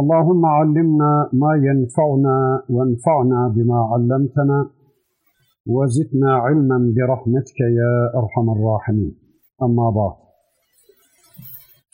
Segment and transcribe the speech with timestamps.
[0.00, 4.70] اللهم علمنا ما ينفعنا وانفعنا بما علمتنا
[5.66, 9.14] وزدنا علما برحمتك يا أرحم الراحمين.
[9.62, 10.16] أما بعد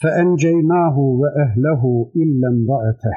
[0.02, 3.16] فأنجيناه وأهله إلا امرأته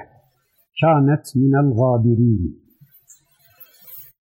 [0.81, 2.59] كانت من الغابرين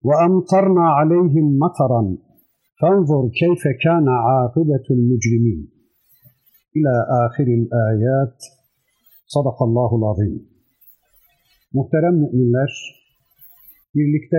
[0.03, 2.17] وأمطرنا عليهم مطرا.
[2.81, 5.69] فانظر كيف كان عاقبة المجرمين.
[6.77, 6.93] إلى
[7.25, 8.37] آخر الآيات.
[9.27, 10.54] صدق الله العظيم.
[11.75, 12.71] Muhterem müminler,
[13.95, 14.37] birlikte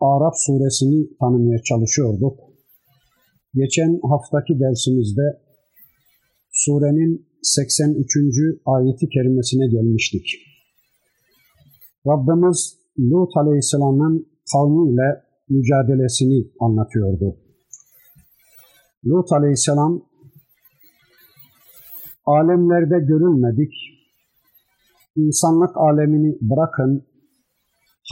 [0.00, 2.38] Araf suresini tanımaya çalışıyorduk.
[3.54, 5.26] Geçen haftaki dersimizde
[6.50, 8.16] surenin 83.
[8.66, 10.26] ayeti kerimesine gelmiştik.
[12.06, 17.36] Rabbimiz Lut Aleyhisselam'ın kavmiyle mücadelesini anlatıyordu.
[19.06, 20.02] Lut Aleyhisselam
[22.26, 23.72] alemlerde görülmedik,
[25.15, 27.03] insanlık alemini bırakın,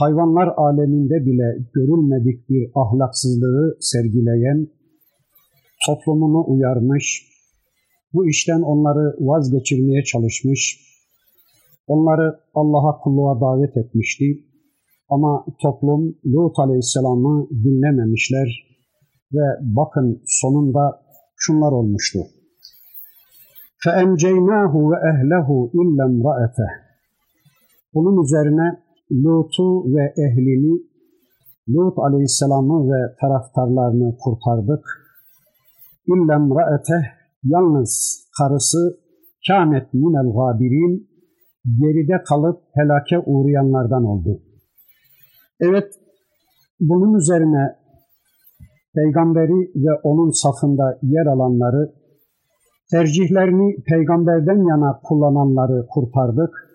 [0.00, 4.68] hayvanlar aleminde bile görülmedik bir ahlaksızlığı sergileyen,
[5.86, 7.32] toplumunu uyarmış,
[8.12, 10.80] bu işten onları vazgeçirmeye çalışmış,
[11.86, 14.24] onları Allah'a kulluğa davet etmişti.
[15.08, 18.48] Ama toplum Lut Aleyhisselam'ı dinlememişler
[19.32, 21.02] ve bakın sonunda
[21.36, 22.18] şunlar olmuştu.
[23.84, 25.48] فَاَنْجَيْنَاهُ وَاَهْلَهُ
[25.80, 26.85] اِلَّا امْرَأَتَهُ
[27.97, 28.67] bunun üzerine
[29.11, 30.81] Lut'u ve ehlini,
[31.69, 34.85] Lut aleyhisselamı ve taraftarlarını kurtardık.
[36.07, 37.05] İllem ra'eteh,
[37.43, 38.99] yalnız karısı
[39.47, 41.09] kânet minel gabirin,
[41.81, 44.41] geride kalıp helake uğrayanlardan oldu.
[45.59, 45.87] Evet,
[46.79, 47.75] bunun üzerine
[48.95, 51.93] peygamberi ve onun safında yer alanları,
[52.91, 56.66] tercihlerini peygamberden yana kullananları kurtardık.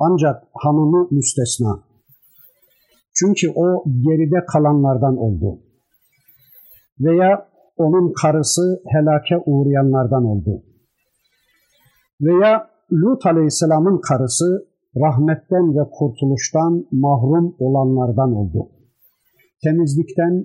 [0.00, 1.82] Ancak hanımı müstesna.
[3.14, 5.58] Çünkü o geride kalanlardan oldu.
[7.00, 10.62] Veya onun karısı helake uğrayanlardan oldu.
[12.20, 14.66] Veya Lut Aleyhisselam'ın karısı
[14.96, 18.68] rahmetten ve kurtuluştan mahrum olanlardan oldu.
[19.64, 20.44] Temizlikten,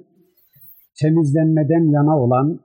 [1.02, 2.60] temizlenmeden yana olan,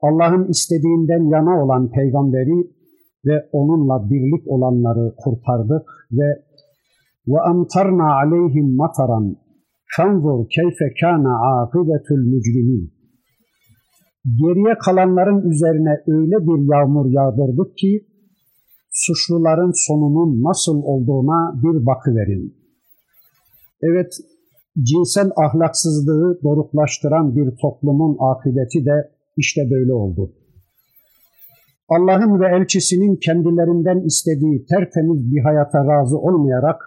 [0.00, 2.77] Allah'ın istediğinden yana olan peygamberi
[3.26, 6.28] ve onunla birlik olanları kurtardık ve
[7.28, 9.36] ve amtarna aleyhim mataran
[9.96, 12.98] fanzur keyfe kana akibetul mücrimin
[14.24, 18.06] geriye kalanların üzerine öyle bir yağmur yağdırdık ki
[18.92, 22.54] suçluların sonunun nasıl olduğuna bir bakıverin.
[23.82, 24.12] Evet,
[24.82, 30.32] cinsel ahlaksızlığı doruklaştıran bir toplumun akıbeti de işte böyle oldu.
[31.88, 36.80] Allah'ın ve elçisinin kendilerinden istediği tertemiz bir hayata razı olmayarak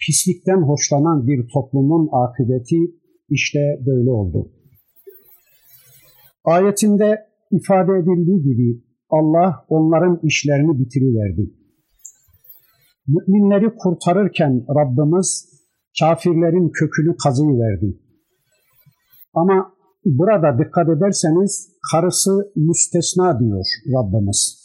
[0.00, 2.80] pislikten hoşlanan bir toplumun akıbeti
[3.28, 4.52] işte böyle oldu.
[6.44, 11.50] Ayetinde ifade edildiği gibi Allah onların işlerini bitiriverdi.
[13.06, 15.50] Müminleri kurtarırken Rabbimiz
[16.00, 17.98] kafirlerin kökünü kazıyıverdi.
[19.34, 23.64] Ama burada dikkat ederseniz karısı müstesna diyor
[23.94, 24.60] Rabbimiz.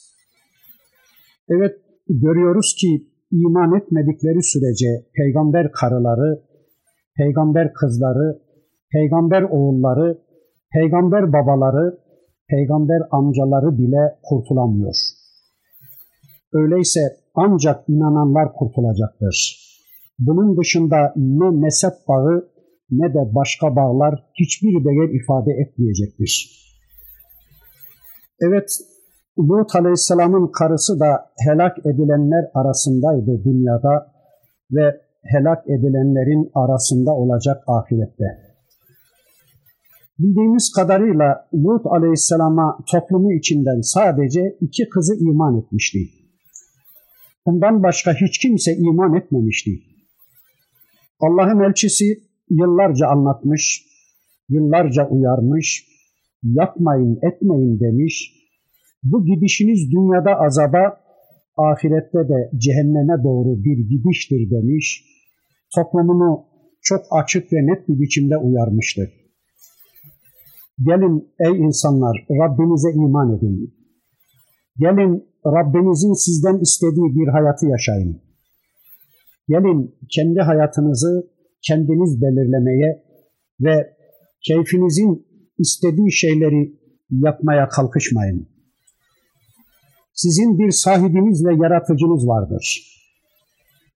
[1.49, 1.75] Evet
[2.09, 6.43] görüyoruz ki iman etmedikleri sürece peygamber karıları,
[7.17, 8.41] peygamber kızları,
[8.91, 10.17] peygamber oğulları,
[10.73, 11.97] peygamber babaları,
[12.49, 14.95] peygamber amcaları bile kurtulamıyor.
[16.53, 16.99] Öyleyse
[17.35, 19.65] ancak inananlar kurtulacaktır.
[20.19, 22.49] Bunun dışında ne mezhep bağı
[22.91, 26.64] ne de başka bağlar hiçbir değer ifade etmeyecektir.
[28.41, 28.69] Evet,
[29.39, 34.11] Lut Aleyhisselam'ın karısı da helak edilenler arasındaydı dünyada
[34.71, 38.25] ve helak edilenlerin arasında olacak ahirette.
[40.19, 45.99] Bildiğimiz kadarıyla Lut Aleyhisselam'a toplumu içinden sadece iki kızı iman etmişti.
[47.45, 49.71] Bundan başka hiç kimse iman etmemişti.
[51.19, 52.05] Allah'ın elçisi
[52.49, 53.85] yıllarca anlatmış,
[54.49, 55.94] yıllarca uyarmış,
[56.43, 58.33] yapmayın etmeyin demiş.
[59.03, 60.97] Bu gidişiniz dünyada azaba,
[61.57, 65.05] ahirette de cehenneme doğru bir gidiştir demiş,
[65.75, 66.45] toplumunu
[66.81, 69.01] çok açık ve net bir biçimde uyarmıştı.
[70.87, 73.73] Gelin ey insanlar Rabbinize iman edin.
[74.77, 78.21] Gelin Rabbinizin sizden istediği bir hayatı yaşayın.
[79.47, 81.29] Gelin kendi hayatınızı
[81.67, 83.03] kendiniz belirlemeye
[83.61, 83.95] ve
[84.47, 85.24] keyfinizin
[85.57, 86.79] istediği şeyleri
[87.09, 88.47] yapmaya kalkışmayın.
[90.13, 92.95] Sizin bir sahibiniz ve yaratıcınız vardır.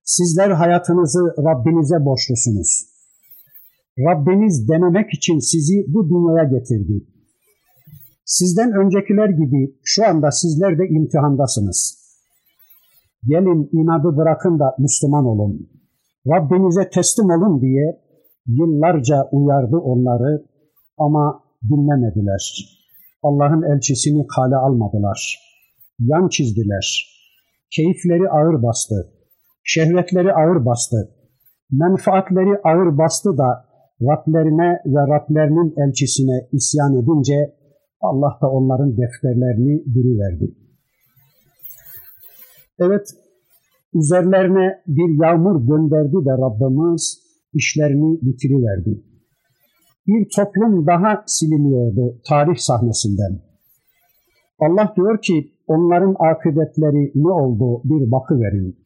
[0.04, 2.90] Sizler hayatınızı Rabbinize borçlusunuz.
[3.98, 7.06] Rabbiniz denemek için sizi bu dünyaya getirdi.
[8.24, 12.00] Sizden öncekiler gibi şu anda sizler de imtihandasınız.
[13.26, 15.70] Gelin inadı bırakın da Müslüman olun.
[16.26, 18.00] Rabbinize teslim olun diye
[18.46, 20.46] yıllarca uyardı onları
[20.98, 22.42] ama dinlemediler.
[23.22, 25.38] Allah'ın elçisini kale almadılar.
[25.98, 26.86] Yan çizdiler.
[27.70, 29.12] Keyifleri ağır bastı.
[29.64, 30.96] Şehvetleri ağır bastı.
[31.70, 33.70] Menfaatleri ağır bastı da
[34.02, 37.54] Rablerine ve Rablerinin elçisine isyan edince
[38.00, 40.54] Allah da onların defterlerini dürüverdi.
[42.78, 43.06] Evet,
[43.94, 47.18] üzerlerine bir yağmur gönderdi de Rabbimiz
[47.54, 49.09] işlerini bitiriverdi.
[50.10, 53.42] Bir toplum daha siliniyordu tarih sahnesinden.
[54.58, 58.76] Allah diyor ki onların akıbetleri ne oldu bir bakıverin.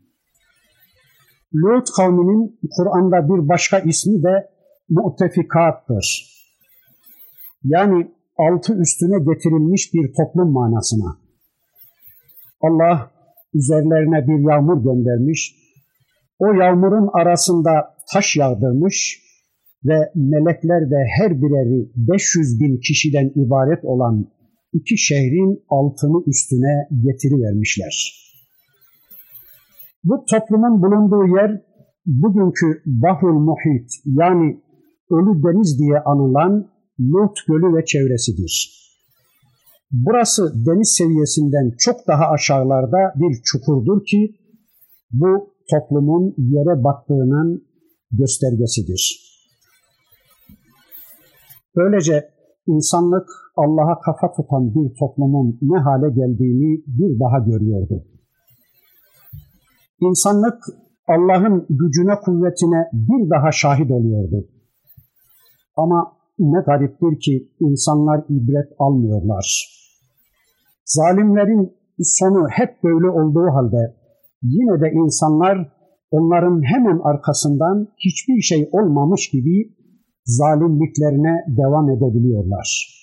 [1.55, 4.51] Lut kavminin Kur'an'da bir başka ismi de
[4.89, 6.35] mu'tefikattır.
[7.65, 11.17] Yani altı üstüne getirilmiş bir toplum manasına.
[12.61, 13.11] Allah
[13.55, 15.55] üzerlerine bir yağmur göndermiş.
[16.39, 19.24] O yağmurun arasında taş yağdırmış
[19.85, 24.27] ve melekler de her bireri 500 bin kişiden ibaret olan
[24.73, 28.25] iki şehrin altını üstüne getirivermişler.
[30.05, 31.63] Bu toplumun bulunduğu yer
[32.07, 34.61] bugünkü Bahrul Muhit yani
[35.11, 36.69] Ölü Deniz diye anılan
[37.01, 38.85] Lut Gölü ve çevresidir.
[39.93, 44.35] Burası deniz seviyesinden çok daha aşağılarda bir çukurdur ki
[45.13, 47.65] bu toplumun yere battığının
[48.11, 49.34] göstergesidir.
[51.77, 52.31] Böylece
[52.67, 58.05] insanlık Allah'a kafa tutan bir toplumun ne hale geldiğini bir daha görüyordu.
[60.01, 60.59] İnsanlık
[61.09, 64.49] Allah'ın gücüne, kuvvetine bir daha şahit oluyordu.
[65.77, 69.47] Ama ne gariptir ki insanlar ibret almıyorlar.
[70.85, 73.95] Zalimlerin sonu hep böyle olduğu halde
[74.43, 75.73] yine de insanlar
[76.11, 79.75] onların hemen arkasından hiçbir şey olmamış gibi
[80.25, 82.95] zalimliklerine devam edebiliyorlar.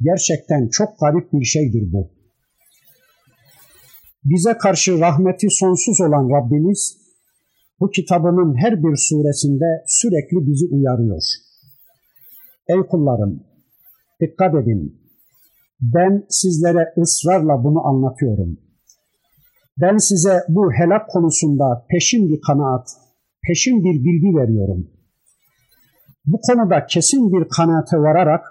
[0.00, 2.10] Gerçekten çok garip bir şeydir bu.
[4.24, 6.96] Bize karşı rahmeti sonsuz olan Rabbimiz
[7.80, 11.22] bu kitabının her bir suresinde sürekli bizi uyarıyor.
[12.68, 13.44] Ey kullarım,
[14.20, 15.00] dikkat edin.
[15.80, 18.58] Ben sizlere ısrarla bunu anlatıyorum.
[19.80, 22.88] Ben size bu helak konusunda peşin bir kanaat,
[23.48, 24.93] peşin bir bilgi veriyorum.
[26.26, 28.44] Bu konuda kesin bir kanaate vararak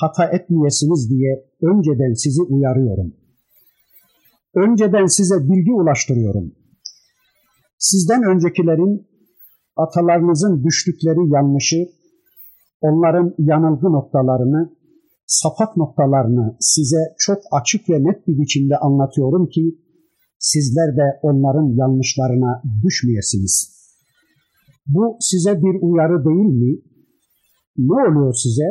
[0.00, 3.14] hata etmeyesiniz diye önceden sizi uyarıyorum.
[4.54, 6.52] Önceden size bilgi ulaştırıyorum.
[7.78, 9.06] Sizden öncekilerin
[9.76, 11.76] atalarınızın düştükleri yanlışı,
[12.80, 14.76] onların yanılgı noktalarını,
[15.26, 19.78] sapat noktalarını size çok açık ve net bir biçimde anlatıyorum ki
[20.38, 23.81] sizler de onların yanlışlarına düşmeyesiniz.
[24.86, 26.78] Bu size bir uyarı değil mi?
[27.78, 28.68] Ne oluyor size?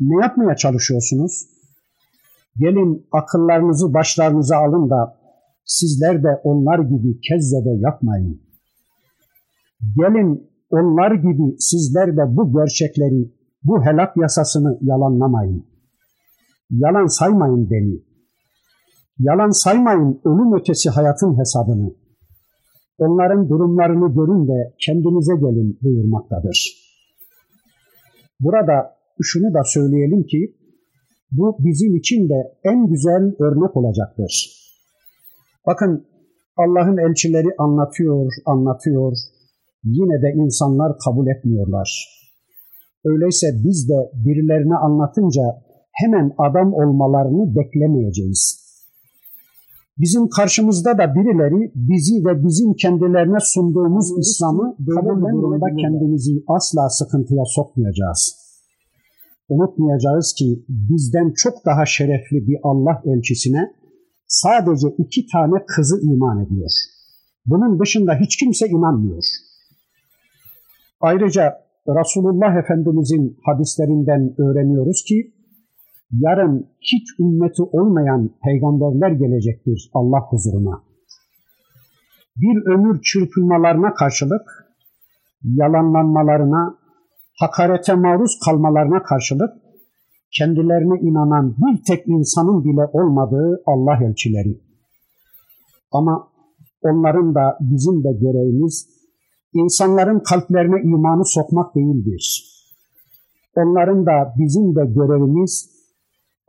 [0.00, 1.32] Ne yapmaya çalışıyorsunuz?
[2.56, 5.18] Gelin akıllarınızı başlarınıza alın da
[5.64, 8.42] sizler de onlar gibi kezzebe yapmayın.
[9.96, 13.32] Gelin onlar gibi sizler de bu gerçekleri,
[13.64, 15.66] bu helak yasasını yalanlamayın.
[16.70, 18.02] Yalan saymayın beni.
[19.18, 22.01] Yalan saymayın ölüm ötesi hayatın hesabını.
[23.04, 26.58] Onların durumlarını görün de kendinize gelin buyurmaktadır.
[28.40, 28.76] Burada
[29.22, 30.56] şunu da söyleyelim ki
[31.32, 34.32] bu bizim için de en güzel örnek olacaktır.
[35.66, 36.06] Bakın
[36.56, 39.12] Allah'ın elçileri anlatıyor, anlatıyor.
[39.84, 41.88] Yine de insanlar kabul etmiyorlar.
[43.04, 45.42] Öyleyse biz de birilerine anlatınca
[45.92, 48.61] hemen adam olmalarını beklemeyeceğiz.
[49.98, 57.44] Bizim karşımızda da birileri bizi ve bizim kendilerine sunduğumuz İslam'ı kabul durumda kendimizi asla sıkıntıya
[57.46, 58.42] sokmayacağız.
[59.48, 63.72] Unutmayacağız ki bizden çok daha şerefli bir Allah elçisine
[64.26, 66.70] sadece iki tane kızı iman ediyor.
[67.46, 69.24] Bunun dışında hiç kimse inanmıyor.
[71.00, 75.32] Ayrıca Resulullah Efendimizin hadislerinden öğreniyoruz ki
[76.12, 80.82] yarın hiç ümmeti olmayan peygamberler gelecektir Allah huzuruna.
[82.36, 84.42] Bir ömür çırpınmalarına karşılık,
[85.42, 86.78] yalanlanmalarına,
[87.40, 89.52] hakarete maruz kalmalarına karşılık
[90.38, 94.60] kendilerine inanan bir tek insanın bile olmadığı Allah elçileri.
[95.92, 96.28] Ama
[96.82, 98.88] onların da bizim de görevimiz
[99.54, 102.48] insanların kalplerine imanı sokmak değildir.
[103.56, 105.71] Onların da bizim de görevimiz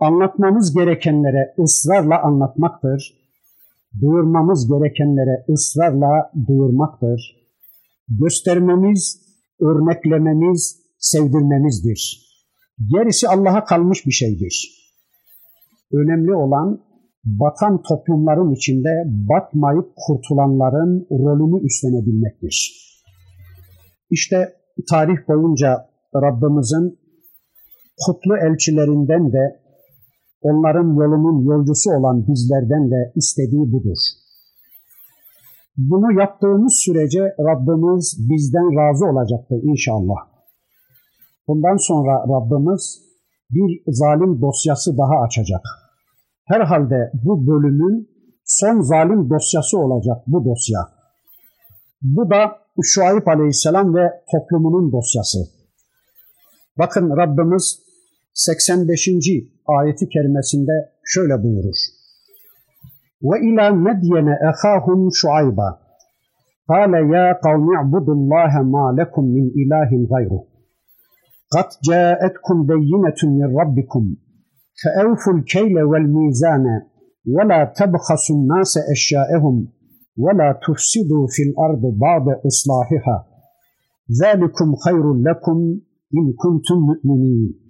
[0.05, 3.13] anlatmamız gerekenlere ısrarla anlatmaktır.
[4.01, 7.19] Duyurmamız gerekenlere ısrarla duyurmaktır.
[8.07, 9.21] Göstermemiz,
[9.61, 12.23] örneklememiz, sevdirmemizdir.
[12.93, 14.83] Gerisi Allah'a kalmış bir şeydir.
[15.93, 16.79] Önemli olan
[17.25, 22.55] batan toplumların içinde batmayıp kurtulanların rolünü üstlenebilmektir.
[24.09, 24.53] İşte
[24.89, 26.99] tarih boyunca Rabbimizin
[28.05, 29.62] kutlu elçilerinden de
[30.43, 33.97] onların yolunun yolcusu olan bizlerden de istediği budur.
[35.77, 40.19] Bunu yaptığımız sürece Rabbimiz bizden razı olacaktır inşallah.
[41.47, 43.01] Bundan sonra Rabbimiz
[43.49, 45.61] bir zalim dosyası daha açacak.
[46.45, 48.09] Herhalde bu bölümün
[48.45, 50.79] son zalim dosyası olacak bu dosya.
[52.01, 55.39] Bu da Şuayb Aleyhisselam ve toplumunun dosyası.
[56.77, 57.79] Bakın Rabbimiz
[58.33, 59.09] 85
[59.67, 61.75] ayeti kerimesinde şöyle buyurur.
[63.21, 65.79] Ve ila medyene ehahum şuayba.
[66.67, 70.39] Kale ya kavmi ibudullaha ma lekum min ilahin gayru.
[71.53, 74.17] Kat caetkum beyinetun min rabbikum.
[74.81, 76.75] Feevful keyle vel mizane.
[77.25, 79.57] Ve la tebhasun nase eşyaehum.
[80.17, 83.17] Ve la tufsidu fil ardı ba'de islahiha.
[84.09, 85.59] Zalikum hayrun lekum
[86.11, 87.62] in kuntum mu'minin.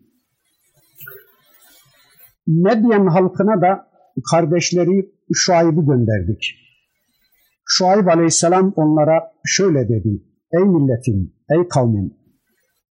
[2.48, 3.88] Medyen halkına da
[4.32, 6.44] kardeşleri Şuayb'ı gönderdik.
[7.66, 10.24] Şuayb aleyhisselam onlara şöyle dedi.
[10.52, 12.14] Ey milletim, ey kavmim,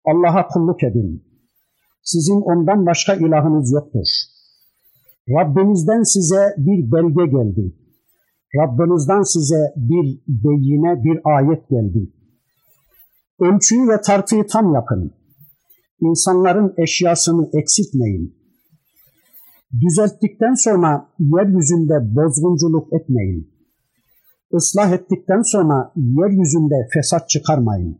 [0.05, 1.23] Allah'a kulluk edin.
[2.03, 4.07] Sizin ondan başka ilahınız yoktur.
[5.29, 7.75] Rabbinizden size bir belge geldi.
[8.55, 12.11] Rabbinizden size bir beyine, bir ayet geldi.
[13.39, 15.13] Ölçüyü ve tartıyı tam yapın.
[15.99, 18.42] İnsanların eşyasını eksiltmeyin.
[19.81, 23.53] Düzelttikten sonra yeryüzünde bozgunculuk etmeyin.
[24.51, 27.99] Islah ettikten sonra yeryüzünde fesat çıkarmayın.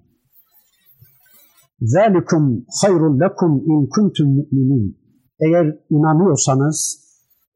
[1.81, 4.97] Zalikum hayrul lekum in kuntum mu'minin.
[5.39, 6.99] Eğer inanıyorsanız,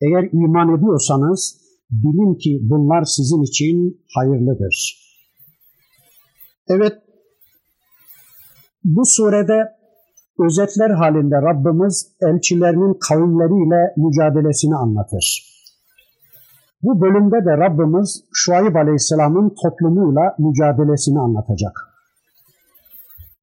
[0.01, 1.57] eğer iman ediyorsanız
[1.91, 5.07] bilin ki bunlar sizin için hayırlıdır.
[6.69, 6.93] Evet,
[8.83, 9.76] bu surede
[10.45, 15.57] özetler halinde Rabbimiz elçilerinin kavimleriyle mücadelesini anlatır.
[16.83, 21.73] Bu bölümde de Rabbimiz Şuayb Aleyhisselam'ın toplumuyla mücadelesini anlatacak.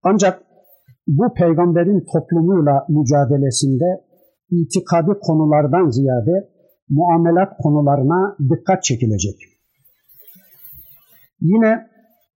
[0.03, 0.43] Ancak
[1.07, 4.05] bu peygamberin toplumuyla mücadelesinde
[4.51, 6.49] itikadi konulardan ziyade
[6.89, 9.35] muamelat konularına dikkat çekilecek.
[11.41, 11.87] Yine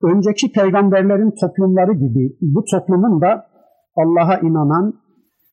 [0.02, 3.47] önceki peygamberlerin toplumları gibi bu toplumun da
[4.02, 4.94] Allah'a inanan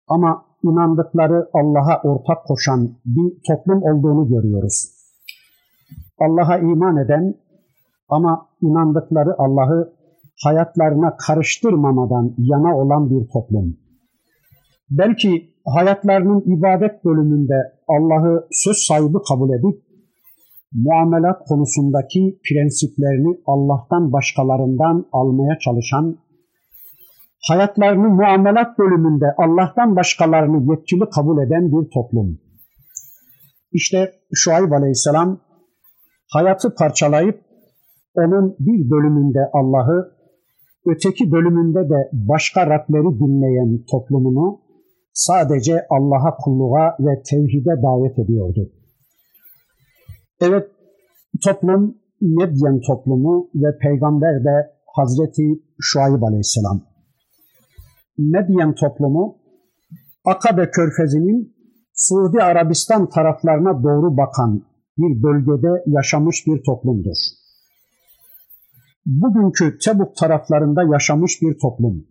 [0.07, 4.95] ama inandıkları Allah'a ortak koşan bir toplum olduğunu görüyoruz.
[6.19, 7.35] Allah'a iman eden
[8.09, 9.93] ama inandıkları Allah'ı
[10.43, 13.77] hayatlarına karıştırmamadan yana olan bir toplum.
[14.89, 17.55] Belki hayatlarının ibadet bölümünde
[17.87, 19.85] Allah'ı söz sahibi kabul edip
[20.73, 26.17] muamelat konusundaki prensiplerini Allah'tan başkalarından almaya çalışan,
[27.41, 32.39] hayatlarını muamelat bölümünde Allah'tan başkalarını yetkili kabul eden bir toplum.
[33.71, 35.41] İşte Şuayb Aleyhisselam
[36.33, 37.41] hayatı parçalayıp
[38.15, 40.11] onun bir bölümünde Allah'ı,
[40.85, 44.59] öteki bölümünde de başka Rableri dinleyen toplumunu
[45.13, 48.71] sadece Allah'a kulluğa ve tevhide davet ediyordu.
[50.41, 50.71] Evet,
[51.45, 56.94] toplum Medyen toplumu ve peygamber de Hazreti Şuayb Aleyhisselam.
[58.17, 59.37] Medyen toplumu
[60.25, 61.55] Akabe Körfezi'nin
[61.93, 64.65] Suudi Arabistan taraflarına doğru bakan
[64.97, 67.17] bir bölgede yaşamış bir toplumdur.
[69.05, 72.07] Bugünkü Tebuk taraflarında yaşamış bir toplum.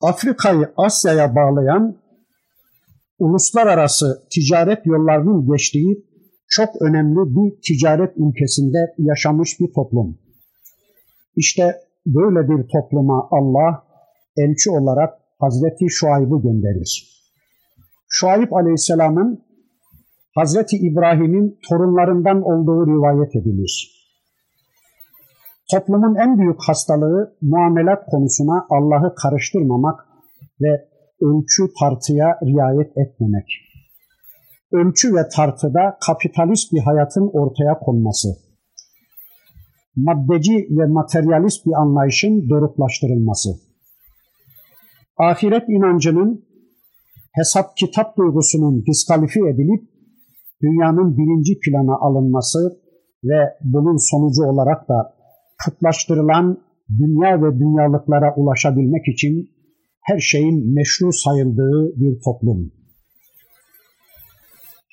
[0.00, 1.98] Afrika'yı Asya'ya bağlayan
[3.18, 6.06] uluslararası ticaret yollarının geçtiği
[6.48, 10.18] çok önemli bir ticaret ülkesinde yaşamış bir toplum.
[11.36, 11.76] İşte
[12.06, 13.91] böyle bir topluma Allah
[14.36, 17.22] elçi olarak Hazreti Şuayb'ı gönderir.
[18.08, 19.44] Şuayb Aleyhisselam'ın
[20.34, 24.02] Hazreti İbrahim'in torunlarından olduğu rivayet edilir.
[25.70, 30.00] Toplumun en büyük hastalığı muamelat konusuna Allah'ı karıştırmamak
[30.60, 30.88] ve
[31.20, 33.46] ölçü tartıya riayet etmemek.
[34.72, 38.28] Ölçü ve tartıda kapitalist bir hayatın ortaya konması.
[39.96, 43.71] Maddeci ve materyalist bir anlayışın doruklaştırılması.
[45.18, 46.44] Ahiret inancının
[47.32, 49.82] hesap kitap duygusunun diskalifiye edilip
[50.62, 52.80] dünyanın birinci plana alınması
[53.24, 55.14] ve bunun sonucu olarak da
[55.64, 56.58] putlaştırılan
[56.98, 59.50] dünya ve dünyalıklara ulaşabilmek için
[60.02, 62.72] her şeyin meşru sayıldığı bir toplum.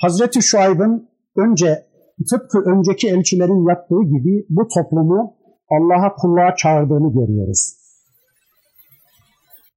[0.01, 1.85] Hazreti Şuayb'ın önce
[2.29, 5.35] tıpkı önceki elçilerin yaptığı gibi bu toplumu
[5.69, 7.78] Allah'a kulluğa çağırdığını görüyoruz.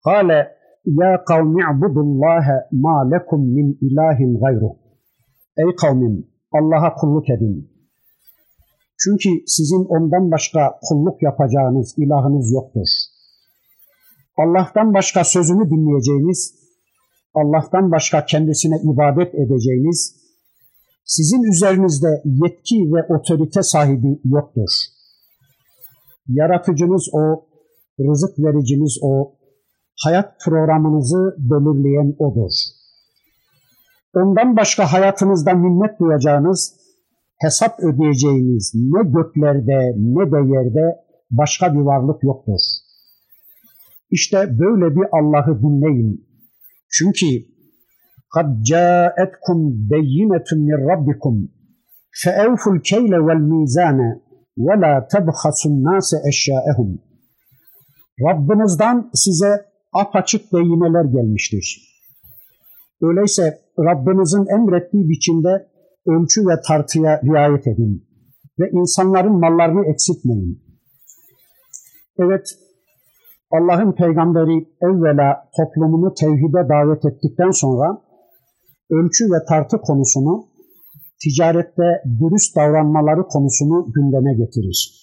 [0.05, 0.41] Kale
[0.85, 4.77] ya kavmi abudullaha ma lekum min ilahin gayruh.
[5.57, 7.73] Ey kavmim Allah'a kulluk edin.
[9.03, 12.89] Çünkü sizin ondan başka kulluk yapacağınız ilahınız yoktur.
[14.37, 16.55] Allah'tan başka sözünü dinleyeceğiniz,
[17.35, 20.23] Allah'tan başka kendisine ibadet edeceğiniz,
[21.05, 24.71] sizin üzerinizde yetki ve otorite sahibi yoktur.
[26.29, 27.47] Yaratıcınız o,
[28.01, 29.33] rızık vericiniz o,
[30.04, 32.52] hayat programınızı belirleyen odur.
[34.14, 36.74] Ondan başka hayatınızda minnet duyacağınız,
[37.42, 40.96] hesap ödeyeceğiniz ne göklerde ne de yerde
[41.32, 42.62] başka bir varlık yoktur.
[44.12, 46.28] İşte böyle bir Allah'ı dinleyin.
[46.90, 47.26] Çünkü
[48.36, 49.60] قَدْ جَاءَتْكُمْ
[49.92, 51.36] بَيِّنَةٌ مِنْ رَبِّكُمْ
[52.22, 54.00] فَاَوْفُوا الْكَيْلَ وَالْمِيزَانَ
[54.66, 56.90] وَلَا تَبْخَسُوا النَّاسَ اَشْيَاءَهُمْ
[58.28, 61.93] Rabbinizden size apaçık beyineler gelmiştir.
[63.03, 65.69] Öyleyse Rabbinizin emrettiği biçimde
[66.07, 68.07] ölçü ve tartıya riayet edin
[68.61, 70.63] ve insanların mallarını eksiltmeyin.
[72.19, 72.59] Evet,
[73.51, 78.03] Allah'ın peygamberi evvela toplumunu tevhide davet ettikten sonra
[78.91, 80.47] ölçü ve tartı konusunu,
[81.23, 85.03] ticarette dürüst davranmaları konusunu gündeme getirir.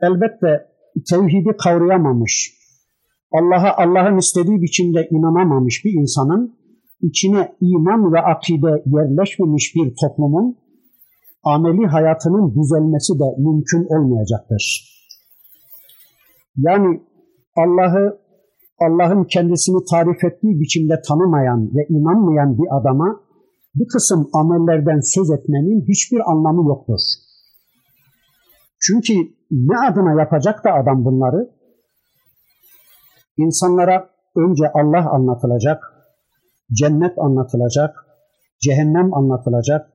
[0.00, 0.66] Elbette
[1.10, 2.55] tevhidi kavrayamamış,
[3.32, 6.56] Allah'a Allah'ın istediği biçimde inanamamış bir insanın
[7.00, 10.56] içine iman ve akide yerleşmemiş bir toplumun
[11.44, 14.92] ameli hayatının düzelmesi de mümkün olmayacaktır.
[16.56, 17.00] Yani
[17.56, 18.18] Allah'ı
[18.80, 23.20] Allah'ın kendisini tarif ettiği biçimde tanımayan ve inanmayan bir adama
[23.74, 27.00] bir kısım amellerden söz etmenin hiçbir anlamı yoktur.
[28.80, 29.14] Çünkü
[29.50, 31.55] ne adına yapacak da adam bunları?
[33.36, 35.84] İnsanlara önce Allah anlatılacak,
[36.72, 38.06] cennet anlatılacak,
[38.62, 39.90] cehennem anlatılacak,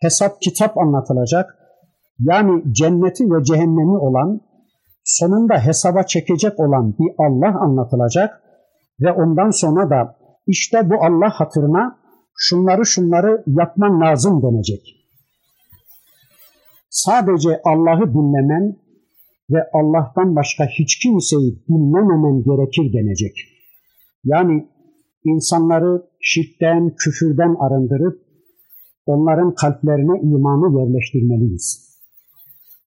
[0.00, 1.58] hesap kitap anlatılacak.
[2.18, 4.40] Yani cenneti ve cehennemi olan,
[5.04, 8.42] sonunda hesaba çekecek olan bir Allah anlatılacak
[9.00, 10.16] ve ondan sonra da
[10.46, 11.98] işte bu Allah hatırına
[12.36, 14.80] şunları şunları yapman lazım denecek.
[16.90, 18.76] Sadece Allah'ı dinlemen
[19.50, 23.36] ve Allah'tan başka hiç kimseyi dinlememen gerekir denecek.
[24.24, 24.68] Yani
[25.24, 28.24] insanları şirkten, küfürden arındırıp
[29.06, 31.98] onların kalplerine imanı yerleştirmeliyiz.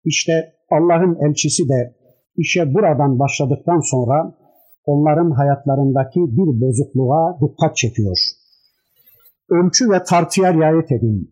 [0.05, 0.33] İşte
[0.71, 1.95] Allah'ın elçisi de
[2.37, 4.37] işe buradan başladıktan sonra
[4.85, 8.17] onların hayatlarındaki bir bozukluğa dikkat çekiyor.
[9.49, 11.31] Ölçü ve tartıya riayet edin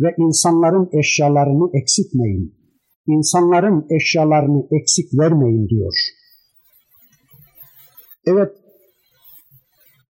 [0.00, 2.59] ve insanların eşyalarını eksiltmeyin.
[3.16, 5.94] İnsanların eşyalarını eksik vermeyin diyor.
[8.26, 8.52] Evet,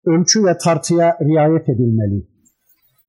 [0.05, 2.27] ölçü ve tartıya riayet edilmeli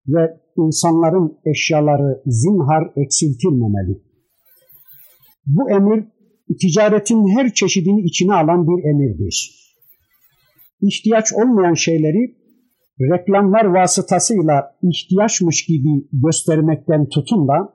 [0.09, 4.03] ve insanların eşyaları zinhar eksiltilmemeli.
[5.47, 6.05] Bu emir
[6.61, 9.61] ticaretin her çeşidini içine alan bir emirdir.
[10.81, 12.37] İhtiyaç olmayan şeyleri
[13.01, 17.75] reklamlar vasıtasıyla ihtiyaçmış gibi göstermekten tutun da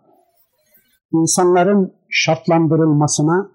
[1.14, 3.52] insanların şartlandırılmasına,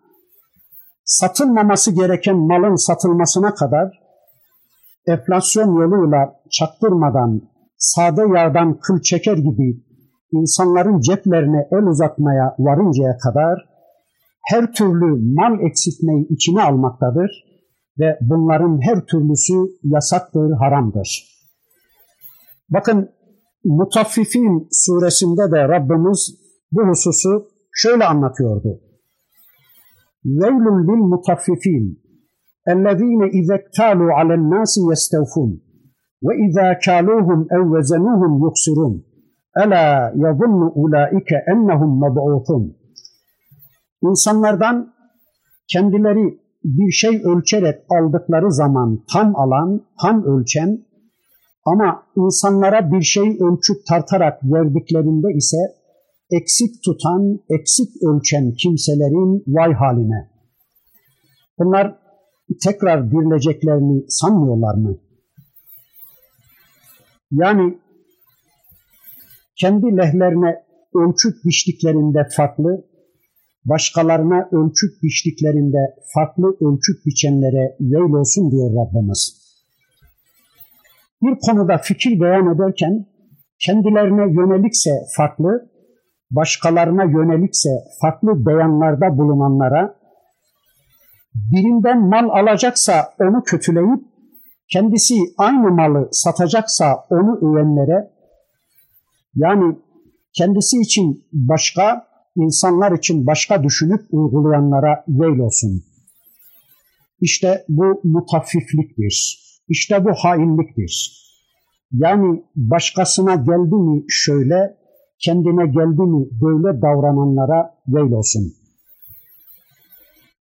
[1.05, 4.01] satılmaması gereken malın satılmasına kadar
[5.07, 7.43] enflasyon yoluyla çaktırmadan
[7.79, 9.85] sade yağdan kıl çeker gibi
[10.33, 13.71] insanların ceplerine el uzatmaya varıncaya kadar
[14.45, 17.31] her türlü mal eksiltmeyi içine almaktadır
[17.99, 21.25] ve bunların her türlüsü yasaktır, haramdır.
[22.69, 23.11] Bakın
[23.65, 26.37] Mutaffifin suresinde de Rabbimiz
[26.73, 28.81] bu hususu şöyle anlatıyordu.
[30.25, 32.01] Veylun lil mutaffifin
[32.67, 35.63] ellezine izektalu alen nasi yestevfun
[36.23, 39.05] ve izâ kâluhum ev vezenuhum yuksirun
[39.57, 42.77] Ela yazunnu ulaike ennehum meb'ûthun
[44.03, 44.93] İnsanlardan
[45.73, 50.79] kendileri bir şey ölçerek aldıkları zaman tam alan, tam ölçen
[51.65, 55.57] ama insanlara bir şey ölçüp tartarak verdiklerinde ise
[56.31, 60.31] eksik tutan, eksik ölçen kimselerin vay haline.
[61.59, 61.99] Bunlar
[62.65, 64.99] tekrar dirileceklerini sanmıyorlar mı?
[67.31, 67.79] Yani
[69.61, 70.65] kendi lehlerine
[70.95, 72.85] ölçüp biçtiklerinde farklı,
[73.65, 79.41] başkalarına ölçüp biçtiklerinde farklı ölçüp biçenlere veil olsun diyor Rabbimiz.
[81.23, 83.07] Bir konuda fikir beyan ederken
[83.59, 85.70] kendilerine yönelikse farklı,
[86.31, 89.95] başkalarına yönelikse farklı beyanlarda bulunanlara
[91.35, 94.01] birinden mal alacaksa onu kötüleyip
[94.73, 98.11] kendisi aynı malı satacaksa onu övenlere
[99.35, 99.77] yani
[100.33, 105.85] kendisi için başka, insanlar için başka düşünüp uygulayanlara veil olsun.
[107.21, 109.41] İşte bu mutaffifliktir.
[109.69, 111.21] İşte bu hainliktir.
[111.93, 114.77] Yani başkasına geldi mi şöyle,
[115.25, 118.43] kendine geldi mi böyle davrananlara veil olsun.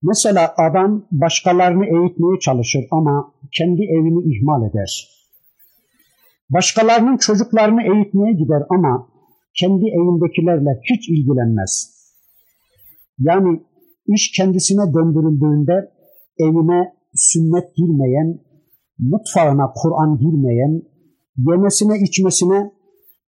[0.01, 5.17] Mesela adam başkalarını eğitmeye çalışır ama kendi evini ihmal eder.
[6.49, 9.07] Başkalarının çocuklarını eğitmeye gider ama
[9.59, 11.97] kendi evindekilerle hiç ilgilenmez.
[13.19, 13.61] Yani
[14.07, 15.91] iş kendisine döndürüldüğünde
[16.39, 18.39] evine sünnet girmeyen,
[18.99, 20.81] mutfağına Kur'an girmeyen,
[21.37, 22.71] yemesine içmesine,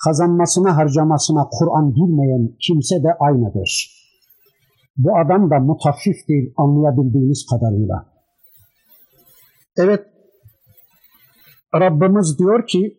[0.04, 3.98] kazanmasına harcamasına Kur'an girmeyen kimse de aynıdır.
[4.96, 8.06] Bu adam da mutaffif değil anlayabildiğiniz kadarıyla.
[9.76, 10.06] Evet,
[11.74, 12.98] Rabbimiz diyor ki,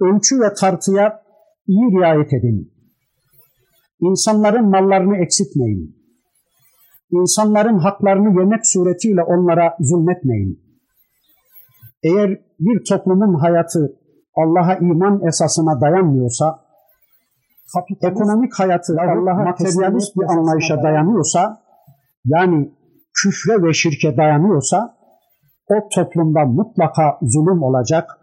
[0.00, 1.22] ölçü ve tartıya
[1.66, 2.72] iyi riayet edin.
[4.00, 6.00] İnsanların mallarını eksiltmeyin.
[7.10, 10.62] İnsanların haklarını yemek suretiyle onlara zulmetmeyin.
[12.02, 13.99] Eğer bir toplumun hayatı
[14.42, 16.60] Allah'a iman esasına dayanmıyorsa,
[18.02, 21.62] ekonomik hayatı Allah'a materyalist bir anlayışa dayanıyorsa,
[22.24, 22.72] yani
[23.22, 24.96] küfre ve şirke dayanıyorsa,
[25.68, 28.20] o toplumda mutlaka zulüm olacak,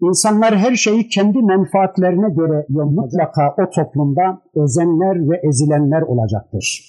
[0.00, 6.82] İnsanlar her şeyi kendi menfaatlerine göre ve mutlaka o toplumda ezenler ve ezilenler olacaktır.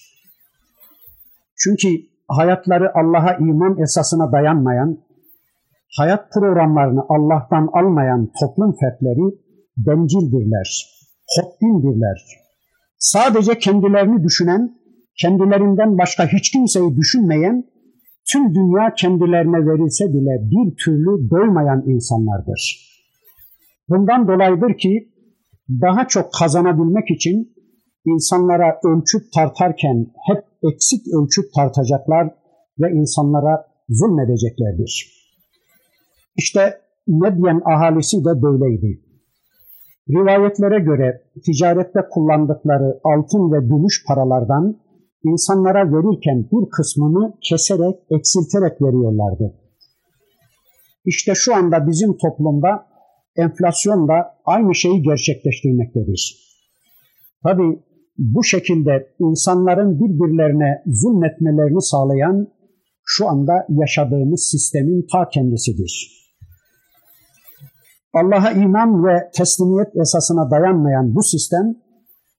[1.57, 1.87] Çünkü
[2.27, 4.97] hayatları Allah'a iman esasına dayanmayan,
[5.97, 9.27] hayat programlarını Allah'tan almayan toplum fertleri
[9.77, 10.67] bencildirler,
[11.35, 12.17] hotbindirler.
[12.97, 14.77] Sadece kendilerini düşünen,
[15.21, 17.63] kendilerinden başka hiç kimseyi düşünmeyen,
[18.31, 22.87] tüm dünya kendilerine verilse bile bir türlü doymayan insanlardır.
[23.89, 25.11] Bundan dolayıdır ki
[25.69, 27.53] daha çok kazanabilmek için
[28.05, 32.27] insanlara ölçüp tartarken hep eksik ölçüp tartacaklar
[32.79, 35.16] ve insanlara zulmedeceklerdir.
[36.37, 39.01] İşte Medyen ahalisi de böyleydi.
[40.09, 44.79] Rivayetlere göre ticarette kullandıkları altın ve gümüş paralardan
[45.23, 49.53] insanlara verirken bir kısmını keserek, eksilterek veriyorlardı.
[51.05, 52.87] İşte şu anda bizim toplumda
[53.35, 56.21] enflasyon da aynı şeyi gerçekleştirmektedir.
[57.43, 57.79] Tabi
[58.17, 62.47] bu şekilde insanların birbirlerine zulmetmelerini sağlayan
[63.05, 66.17] şu anda yaşadığımız sistemin ta kendisidir.
[68.13, 71.75] Allah'a iman ve teslimiyet esasına dayanmayan bu sistem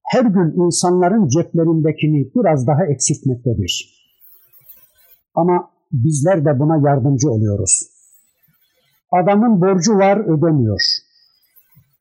[0.02, 3.98] her gün insanların ceplerindekini biraz daha eksiltmektedir.
[5.35, 7.83] Ama bizler de buna yardımcı oluyoruz.
[9.12, 10.81] Adamın borcu var ödemiyor.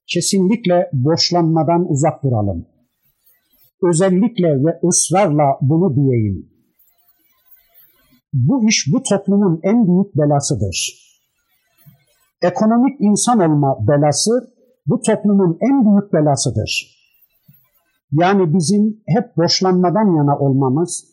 [0.08, 2.66] Kesinlikle borçlanmadan uzak duralım.
[3.84, 6.50] Özellikle ve ısrarla bunu diyeyim.
[8.34, 11.07] Bu iş bu toplumun en büyük belasıdır.
[12.42, 14.54] Ekonomik insan olma belası
[14.88, 16.98] bu toplumun en büyük belasıdır.
[18.12, 21.06] Yani bizim hep borçlanmadan yana olmamız,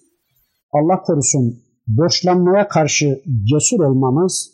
[0.73, 1.59] Allah korusun
[1.89, 4.51] borçlanmaya karşı cesur olmamız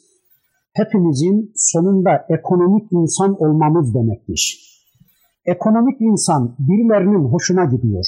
[0.72, 4.70] hepimizin sonunda ekonomik insan olmamız demektir.
[5.46, 8.06] Ekonomik insan birilerinin hoşuna gidiyor.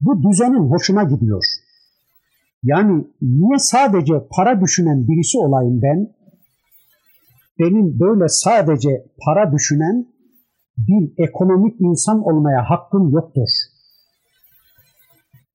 [0.00, 1.44] Bu düzenin hoşuna gidiyor.
[2.62, 6.19] Yani niye sadece para düşünen birisi olayım ben?
[7.60, 8.90] Benim böyle sadece
[9.24, 10.06] para düşünen
[10.78, 13.48] bir ekonomik insan olmaya hakkım yoktur.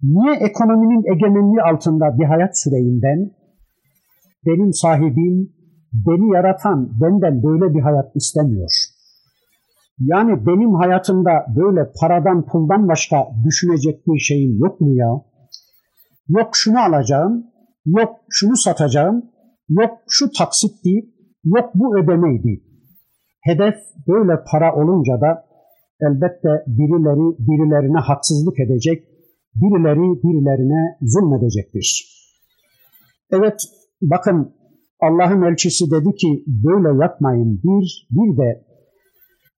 [0.03, 3.31] Niye ekonominin egemenliği altında bir hayat süreyim ben?
[4.45, 5.53] Benim sahibim,
[5.93, 8.69] beni yaratan benden böyle bir hayat istemiyor.
[9.99, 15.09] Yani benim hayatımda böyle paradan puldan başka düşünecek bir şeyim yok mu ya?
[16.27, 17.47] Yok şunu alacağım,
[17.85, 19.25] yok şunu satacağım,
[19.69, 21.14] yok şu taksitti,
[21.44, 22.62] yok bu ödemeydi.
[23.40, 23.74] Hedef
[24.08, 25.44] böyle para olunca da
[26.00, 29.04] elbette birileri birilerine haksızlık edecek,
[29.54, 32.06] birileri birilerine zulmedecektir.
[33.32, 33.60] Evet,
[34.02, 34.54] bakın
[35.00, 37.60] Allah'ın elçisi dedi ki böyle yapmayın.
[37.64, 38.64] Bir, bir de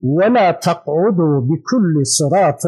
[0.02, 2.62] وَلَا تَقْعُدُوا بِكُلِّ صِرَاطٍ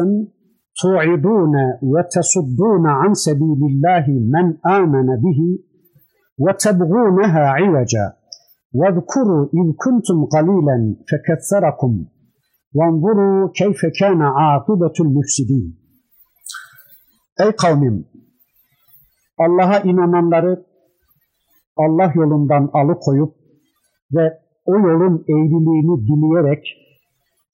[0.81, 1.55] تُعِدُونَ
[1.91, 4.47] وَتَصُدُّونَ عَنْ سَبِيلِ اللّٰهِ مَنْ
[4.79, 5.39] آمَنَ بِهِ
[6.43, 8.05] وَتَبْغُونَهَا عِوَجًا
[8.79, 10.77] وَاذْكُرُوا إِذْ كُنْتُمْ قَلِيلًا
[11.09, 11.93] فَكَثَّرَكُمْ
[12.77, 15.67] وَانْظُرُوا كَيْفَ كَانَ عَاقِبَةُ الْمُفْسِدِينَ
[17.39, 18.07] Ey kavmim!
[19.37, 20.65] Allah'a inananları
[21.77, 23.35] Allah yolundan alıkoyup
[24.11, 26.63] ve o yolun eğriliğini dileyerek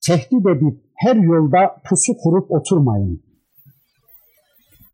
[0.06, 3.22] tehdit edip her yolda pusu kurup oturmayın.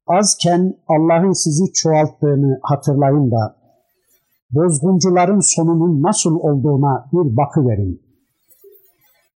[0.07, 3.57] Azken Allah'ın sizi çoğalttığını hatırlayın da
[4.56, 8.02] bozguncuların sonunun nasıl olduğuna bir bakıverin.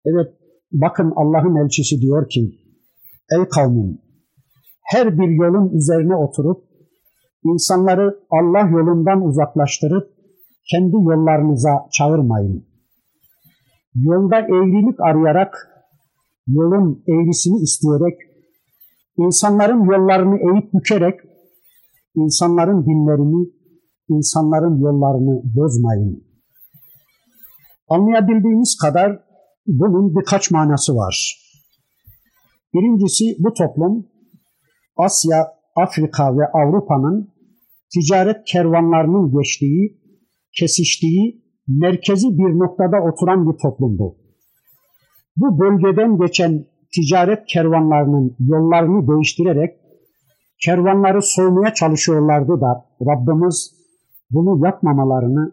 [0.05, 0.27] Evet
[0.71, 2.41] bakın Allah'ın elçisi diyor ki
[3.37, 4.07] ey kavmim
[4.87, 6.63] her bir yolun üzerine oturup
[7.43, 10.07] insanları Allah yolundan uzaklaştırıp
[10.71, 12.65] kendi yollarınıza çağırmayın.
[13.95, 15.53] Yolda eğrilik arayarak,
[16.47, 18.17] yolun eğrisini isteyerek,
[19.17, 21.19] insanların yollarını eğip bükerek,
[22.15, 23.49] insanların dinlerini,
[24.09, 26.23] insanların yollarını bozmayın.
[27.89, 29.19] Anlayabildiğimiz kadar
[29.67, 31.37] bunun birkaç manası var.
[32.73, 34.07] Birincisi bu toplum
[34.97, 37.33] Asya, Afrika ve Avrupa'nın
[37.93, 40.01] ticaret kervanlarının geçtiği,
[40.59, 44.15] kesiştiği merkezi bir noktada oturan bir toplumdu.
[45.37, 46.65] Bu bölgeden geçen
[46.95, 49.69] ticaret kervanlarının yollarını değiştirerek
[50.65, 53.76] kervanları soymaya çalışıyorlardı da Rabbimiz
[54.29, 55.51] bunu yapmamalarını,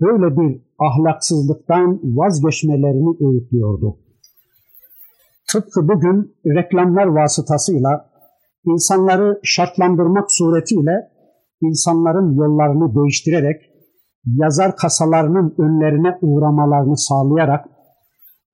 [0.00, 3.98] böyle bir ahlaksızlıktan vazgeçmelerini öğütlüyordu.
[5.52, 8.10] Tıpkı bugün reklamlar vasıtasıyla
[8.64, 11.08] insanları şartlandırmak suretiyle
[11.62, 13.62] insanların yollarını değiştirerek
[14.26, 17.64] yazar kasalarının önlerine uğramalarını sağlayarak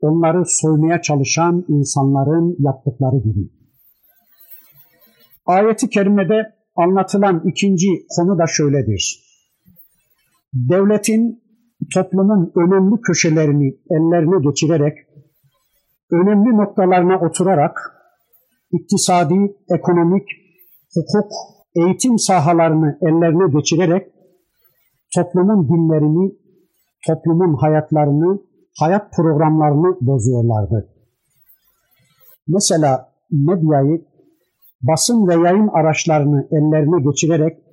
[0.00, 3.50] onları soymaya çalışan insanların yaptıkları gibi.
[5.46, 9.23] Ayeti kerimede anlatılan ikinci konu da şöyledir.
[10.54, 11.42] Devletin
[11.94, 14.98] toplumun önemli köşelerini ellerine geçirerek,
[16.12, 17.78] önemli noktalarına oturarak
[18.72, 20.28] iktisadi, ekonomik,
[20.94, 21.32] hukuk,
[21.76, 24.06] eğitim sahalarını ellerine geçirerek
[25.14, 26.32] toplumun dinlerini,
[27.06, 28.40] toplumun hayatlarını,
[28.80, 30.88] hayat programlarını bozuyorlardı.
[32.48, 34.04] Mesela medyayı,
[34.82, 37.63] basın ve yayın araçlarını ellerine geçirerek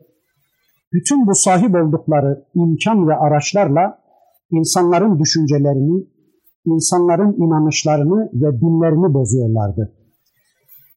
[0.93, 4.01] bütün bu sahip oldukları imkan ve araçlarla
[4.51, 6.06] insanların düşüncelerini,
[6.65, 10.01] insanların inanışlarını ve dinlerini bozuyorlardı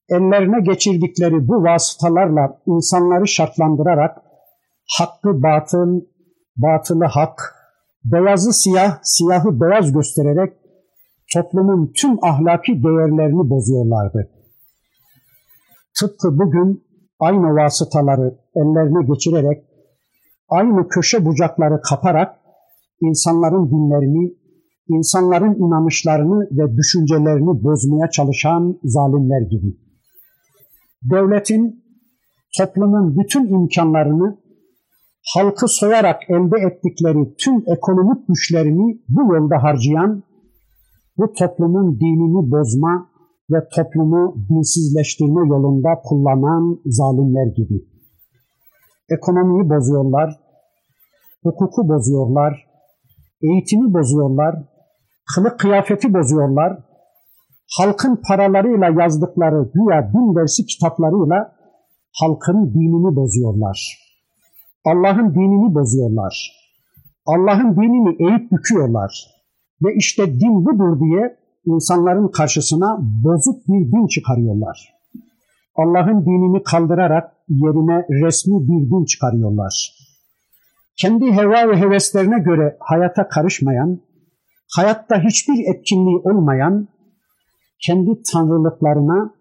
[0.08, 4.16] ellerine geçirdikleri bu vasıtalarla insanları şartlandırarak
[4.98, 6.00] hakkı batıl,
[6.56, 7.54] batılı hak,
[8.04, 10.52] beyazı siyah, siyahı beyaz göstererek
[11.34, 14.30] toplumun tüm ahlaki değerlerini bozuyorlardı.
[16.00, 16.84] Tıpkı bugün
[17.20, 19.64] aynı vasıtaları ellerine geçirerek,
[20.48, 22.36] aynı köşe bucakları kaparak
[23.00, 24.34] insanların dinlerini,
[24.88, 29.84] insanların inanışlarını ve düşüncelerini bozmaya çalışan zalimler gibi
[31.04, 31.84] devletin
[32.58, 34.38] toplumun bütün imkanlarını
[35.34, 40.22] halkı soyarak elde ettikleri tüm ekonomik güçlerini bu yolda harcayan,
[41.18, 43.10] bu toplumun dinini bozma
[43.50, 47.93] ve toplumu dinsizleştirme yolunda kullanan zalimler gibi.
[49.10, 50.40] Ekonomiyi bozuyorlar,
[51.42, 52.66] hukuku bozuyorlar,
[53.42, 54.54] eğitimi bozuyorlar,
[55.34, 56.78] kılık kıyafeti bozuyorlar,
[57.78, 61.56] halkın paralarıyla yazdıkları güya din dersi kitaplarıyla
[62.20, 64.04] halkın dinini bozuyorlar.
[64.84, 66.64] Allah'ın dinini bozuyorlar.
[67.26, 69.34] Allah'ın dinini eğip büküyorlar.
[69.84, 71.36] Ve işte din budur diye
[71.66, 74.93] insanların karşısına bozuk bir din çıkarıyorlar.
[75.76, 79.94] Allah'ın dinini kaldırarak yerine resmi bir din çıkarıyorlar.
[81.00, 84.00] Kendi heva ve heveslerine göre hayata karışmayan,
[84.76, 86.88] hayatta hiçbir etkinliği olmayan,
[87.86, 89.34] kendi tanrılıklarına,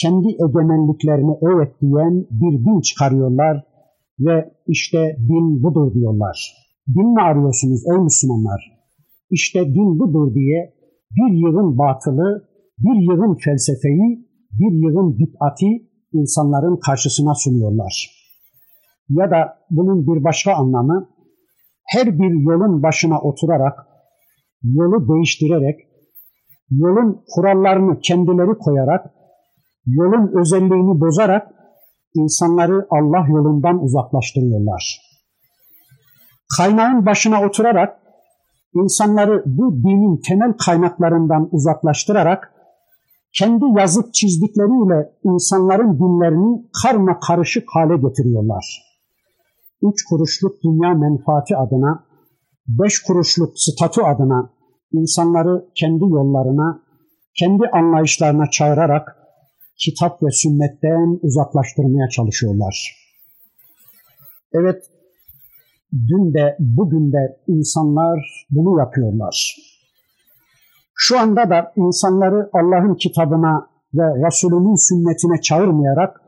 [0.00, 3.62] kendi egemenliklerine evet diyen bir din çıkarıyorlar
[4.20, 6.66] ve işte din budur diyorlar.
[6.88, 8.60] Din mi arıyorsunuz ey Müslümanlar?
[9.30, 10.74] İşte din budur diye
[11.10, 14.25] bir yığın batılı, bir yığın felsefeyi,
[14.58, 18.10] bir yığın bid'ati insanların karşısına sunuyorlar.
[19.08, 21.08] Ya da bunun bir başka anlamı
[21.86, 23.86] her bir yolun başına oturarak,
[24.62, 25.80] yolu değiştirerek,
[26.70, 29.06] yolun kurallarını kendileri koyarak,
[29.86, 31.48] yolun özelliğini bozarak
[32.14, 35.00] insanları Allah yolundan uzaklaştırıyorlar.
[36.56, 38.00] Kaynağın başına oturarak
[38.74, 42.52] insanları bu dinin temel kaynaklarından uzaklaştırarak
[43.38, 48.82] kendi yazıp çizdikleriyle insanların dinlerini karma karışık hale getiriyorlar.
[49.82, 52.04] Üç kuruşluk dünya menfaati adına,
[52.68, 54.50] beş kuruşluk statü adına
[54.92, 56.82] insanları kendi yollarına,
[57.38, 59.16] kendi anlayışlarına çağırarak
[59.78, 62.96] kitap ve sünnetten uzaklaştırmaya çalışıyorlar.
[64.52, 64.82] Evet,
[65.92, 69.56] dün de bugün de insanlar bunu yapıyorlar.
[70.98, 76.20] Şu anda da insanları Allah'ın kitabına ve Resulünün sünnetine çağırmayarak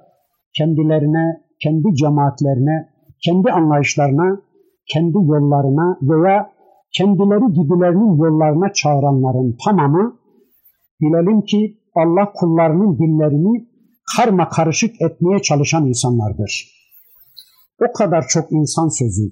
[0.59, 2.89] kendilerine, kendi cemaatlerine,
[3.25, 4.41] kendi anlayışlarına,
[4.93, 6.51] kendi yollarına veya
[6.97, 10.19] kendileri gibilerinin yollarına çağıranların tamamı
[11.01, 13.69] bilelim ki Allah kullarının dinlerini
[14.17, 16.79] karma karışık etmeye çalışan insanlardır.
[17.89, 19.23] O kadar çok insan sözü,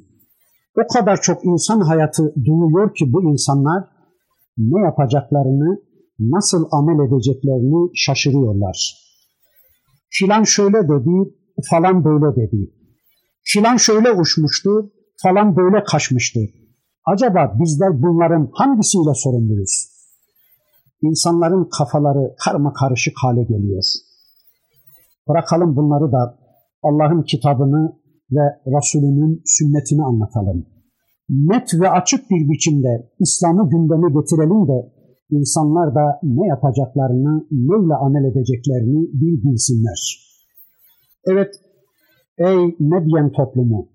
[0.80, 3.95] o kadar çok insan hayatı duyuyor ki bu insanlar
[4.58, 5.82] ne yapacaklarını,
[6.20, 9.06] nasıl amel edeceklerini şaşırıyorlar.
[10.10, 11.34] Filan şöyle dedi,
[11.70, 12.70] falan böyle dedi.
[13.44, 14.92] Filan şöyle uçmuştu,
[15.22, 16.40] falan böyle kaçmıştı.
[17.04, 19.96] Acaba bizler bunların hangisiyle sorumluyuz?
[21.02, 23.82] İnsanların kafaları karma karışık hale geliyor.
[25.28, 26.38] Bırakalım bunları da
[26.82, 27.98] Allah'ın kitabını
[28.32, 30.75] ve Resulünün sünnetini anlatalım.
[31.28, 34.92] Net ve açık bir biçimde İslam'ı gündeme getirelim de
[35.30, 40.00] insanlar da ne yapacaklarını, neyle amel edeceklerini bil bilsinler.
[41.26, 41.54] Evet,
[42.38, 43.88] ey Medyen toplumu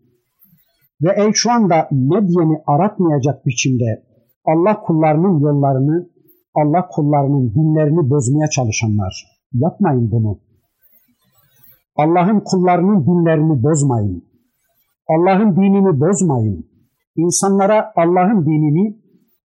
[1.02, 4.04] ve ey şu anda Medyen'i aratmayacak biçimde
[4.46, 6.10] Allah kullarının yollarını,
[6.56, 9.26] Allah kullarının dinlerini bozmaya çalışanlar.
[9.54, 10.40] Yapmayın bunu.
[11.96, 14.24] Allah'ın kullarının dinlerini bozmayın.
[15.10, 16.71] Allah'ın dinini bozmayın
[17.17, 19.01] İnsanlara Allah'ın dinini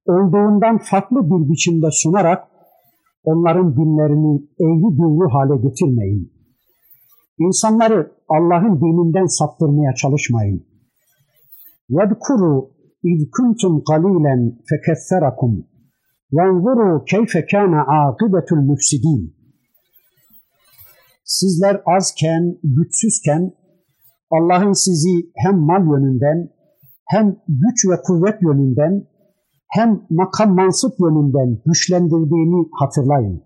[0.07, 2.48] olduğundan farklı bir biçimde sunarak
[3.24, 6.33] onların dinlerini eğri büğrü hale getirmeyin.
[7.38, 10.66] İnsanları Allah'ın dininden saptırmaya çalışmayın.
[11.90, 12.61] وَذْكُرُوا
[13.11, 14.37] اِذْ كُنْتُمْ قَلِيلًا
[14.68, 15.53] فَكَثَّرَكُمْ
[16.37, 19.22] وَانْظُرُوا كَيْفَ كَانَ عَاقِبَةُ الْمُفْسِدِينَ
[21.24, 23.53] Sizler azken, güçsüzken
[24.31, 26.50] Allah'ın sizi hem mal yönünden
[27.06, 29.08] hem güç ve kuvvet yönünden
[29.70, 33.44] hem makam mansıp yönünden güçlendirdiğini hatırlayın.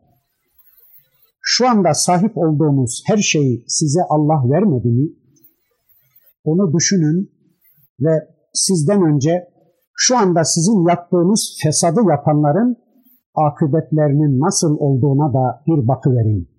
[1.41, 5.09] Şu anda sahip olduğunuz her şeyi size Allah vermedi mi?
[6.43, 7.31] Onu düşünün
[8.01, 9.47] ve sizden önce
[9.95, 12.77] şu anda sizin yaptığınız fesadı yapanların
[13.35, 16.49] akıbetlerinin nasıl olduğuna da bir bakıverin.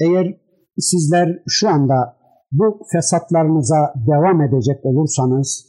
[0.00, 0.40] Eğer
[0.78, 2.16] sizler şu anda
[2.52, 5.66] bu fesatlarınıza devam edecek olursanız,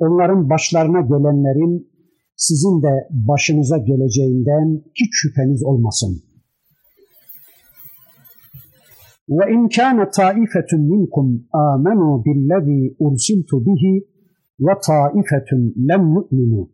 [0.00, 1.90] onların başlarına gelenlerin
[2.36, 6.22] sizin de başınıza geleceğinden hiç şüpheniz olmasın.
[9.28, 14.06] Ve in kana taifetun minkum amenu billazi ursiltu bihi
[14.60, 16.70] ve taifetun lem yu'minu.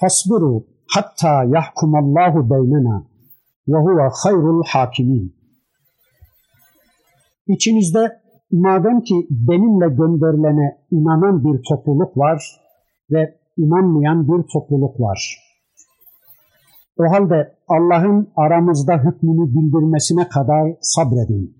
[0.00, 3.06] Fasbiru hatta yahkumallahu beynena
[3.68, 5.36] ve huve hayrul hakimin.
[7.46, 8.19] İçinizde
[8.52, 12.60] madem ki benimle gönderilene inanan bir topluluk var
[13.10, 15.36] ve inanmayan bir topluluk var.
[16.98, 21.56] O halde Allah'ın aramızda hükmünü bildirmesine kadar sabredin.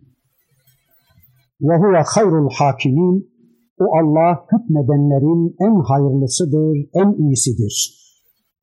[1.60, 3.30] Ve huve hayrul hakimin.
[3.78, 7.96] O Allah hükmedenlerin en hayırlısıdır, en iyisidir.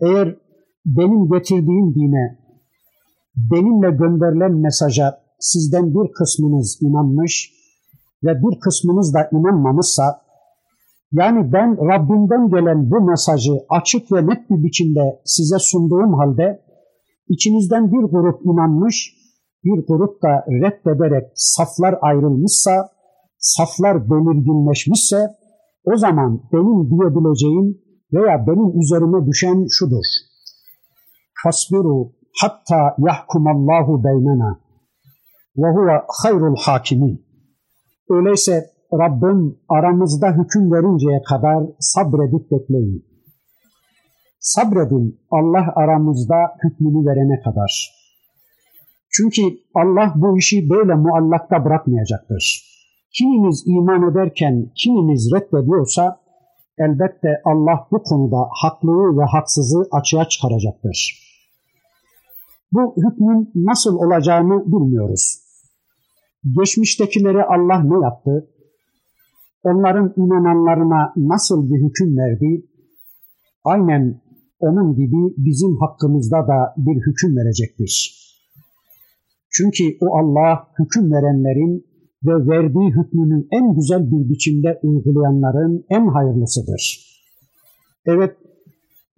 [0.01, 0.37] Eğer
[0.85, 2.39] benim getirdiğim dine,
[3.35, 7.56] benimle gönderilen mesaja sizden bir kısmınız inanmış
[8.23, 10.03] ve bir kısmınız da inanmamışsa,
[11.11, 16.61] yani ben Rabbimden gelen bu mesajı açık ve net bir biçimde size sunduğum halde,
[17.29, 19.13] içinizden bir grup inanmış,
[19.63, 22.89] bir grup da reddederek saflar ayrılmışsa,
[23.37, 25.27] saflar belirginleşmişse,
[25.85, 27.77] o zaman benim diyebileceğim
[28.13, 30.05] veya benim üzerime düşen şudur.
[31.43, 32.11] fasbiru
[32.41, 34.59] hatta yahkumallahu beynena
[35.57, 37.26] ve huve hayrul hakimin.
[38.09, 43.05] Öyleyse Rabbim aramızda hüküm verinceye kadar sabredip bekleyin.
[44.39, 47.97] Sabredin Allah aramızda hükmünü verene kadar.
[49.09, 49.41] Çünkü
[49.75, 52.63] Allah bu işi böyle muallakta bırakmayacaktır.
[53.17, 56.19] Kiminiz iman ederken kiminiz reddediyorsa
[56.77, 61.27] elbette Allah bu konuda haklıyı ve haksızı açığa çıkaracaktır.
[62.71, 65.46] Bu hükmün nasıl olacağını bilmiyoruz.
[66.55, 68.49] Geçmiştekileri Allah ne yaptı?
[69.63, 72.65] Onların inananlarına nasıl bir hüküm verdi?
[73.63, 74.21] Aynen
[74.59, 78.17] onun gibi bizim hakkımızda da bir hüküm verecektir.
[79.49, 81.85] Çünkü o Allah hüküm verenlerin
[82.25, 87.07] ve verdiği hükmünü en güzel bir biçimde uygulayanların en hayırlısıdır.
[88.05, 88.37] Evet,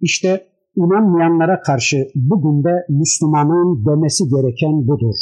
[0.00, 5.16] işte inanmayanlara karşı bugün de Müslümanın demesi gereken budur.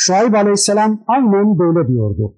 [0.00, 2.34] Şuayb Aleyhisselam aynen böyle diyordu.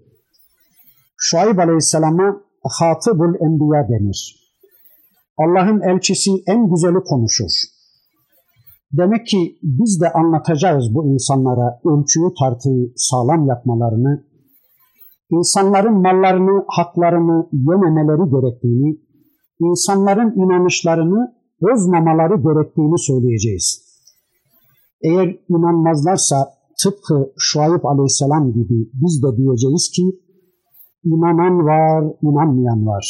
[1.17, 2.41] Şuayb Aleyhisselam'a
[2.79, 4.21] Hatıbul Enbiya denir.
[5.39, 7.51] Allah'ın elçisi en güzeli konuşur.
[8.93, 14.25] Demek ki biz de anlatacağız bu insanlara ölçüyü tartıyı sağlam yapmalarını,
[15.31, 18.99] insanların mallarını, haklarını yememeleri gerektiğini,
[19.61, 23.91] insanların inanışlarını bozmamaları gerektiğini söyleyeceğiz.
[25.03, 30.05] Eğer inanmazlarsa tıpkı Şuayb aleyhisselam gibi biz de diyeceğiz ki
[31.05, 33.07] inanan var, inanmayan var.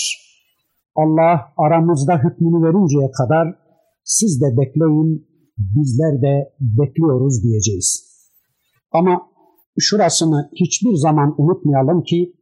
[0.96, 3.46] Allah aramızda hükmünü verinceye kadar
[4.04, 5.26] siz de bekleyin,
[5.58, 8.10] bizler de bekliyoruz diyeceğiz.
[8.92, 9.22] Ama
[9.78, 12.32] şurasını hiçbir zaman unutmayalım ki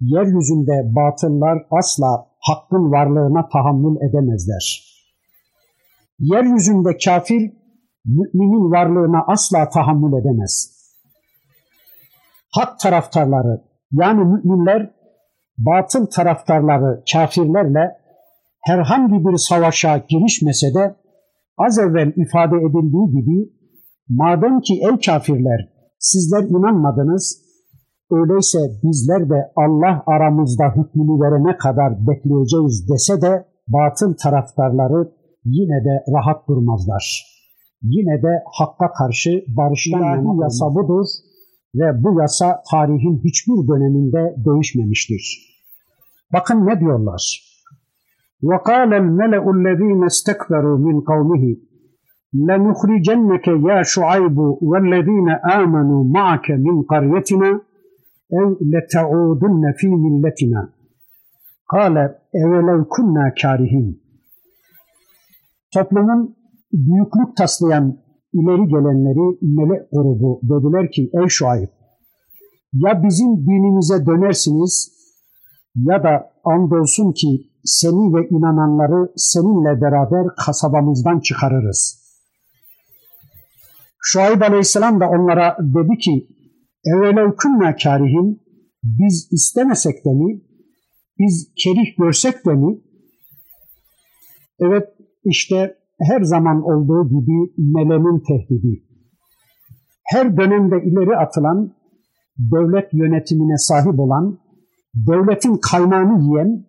[0.00, 4.64] yeryüzünde batıllar asla hakkın varlığına tahammül edemezler.
[6.18, 7.61] Yeryüzünde kafir
[8.04, 10.82] müminin varlığına asla tahammül edemez.
[12.54, 14.90] Hak taraftarları yani müminler
[15.58, 17.96] batıl taraftarları kafirlerle
[18.60, 20.96] herhangi bir savaşa girişmese de
[21.58, 23.52] az evvel ifade edildiği gibi
[24.08, 27.42] madem ki ey kafirler sizler inanmadınız
[28.10, 35.12] öyleyse bizler de Allah aramızda hükmünü verene kadar bekleyeceğiz dese de batıl taraftarları
[35.44, 37.31] yine de rahat durmazlar
[37.81, 41.07] Yine de hakka karşı barıştan yana yasa budur
[41.75, 45.23] ve bu yasa tarihin hiçbir döneminde değişmemiştir.
[46.33, 47.47] Bakın ne diyorlar?
[48.43, 51.55] وقال الملأ الذين استكبروا من قومه
[52.33, 57.61] لنخرجنك يا شعيب والذين آمنوا معك من قريتنا
[58.33, 60.69] أو لتعودن في ملتنا
[61.69, 61.97] قال
[62.43, 64.07] أولو كنا كارهين
[65.75, 66.35] Toplumun
[66.72, 67.98] büyüklük taslayan
[68.32, 71.68] ileri gelenleri melek grubu dediler ki ey Şuayb
[72.72, 75.02] ya bizim dinimize dönersiniz
[75.76, 82.02] ya da andolsun ki seni ve inananları seninle beraber kasabamızdan çıkarırız.
[84.02, 86.28] Şuayb Aleyhisselam da onlara dedi ki
[86.84, 88.42] evvelev künna karihin
[88.82, 90.42] biz istemesek de mi
[91.18, 92.80] biz kerih görsek de mi
[94.60, 94.88] evet
[95.24, 95.76] işte
[96.08, 98.82] her zaman olduğu gibi melenin tehdidi.
[100.12, 101.72] Her dönemde ileri atılan,
[102.38, 104.38] devlet yönetimine sahip olan,
[104.94, 106.64] devletin kaynağını yiyen,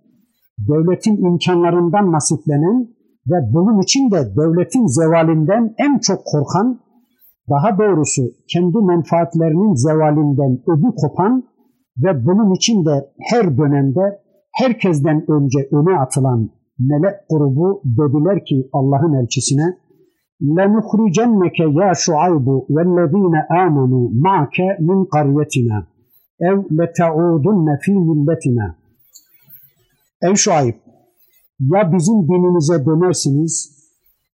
[0.60, 2.88] devletin imkanlarından nasiplenen
[3.28, 6.80] ve bunun için de devletin zevalinden en çok korkan,
[7.50, 8.22] daha doğrusu
[8.54, 11.44] kendi menfaatlerinin zevalinden ödü kopan
[12.04, 14.20] ve bunun için de her dönemde
[14.52, 19.79] herkesten önce öne atılan melek grubu dediler ki Allah'ın elçisine
[20.57, 23.35] لَنُخْرِجَنَّكَ يَا شُعَيْبُ وَالَّذ۪ينَ
[23.65, 24.57] آمَنُوا مَعَكَ
[24.89, 25.79] مِنْ قَرْيَتِنَا
[26.49, 28.67] اَوْ لَتَعُودُنَّ ف۪ي مِلَّتِنَا
[30.23, 30.75] Ey Şuayb,
[31.61, 33.55] ya bizim dinimize dönersiniz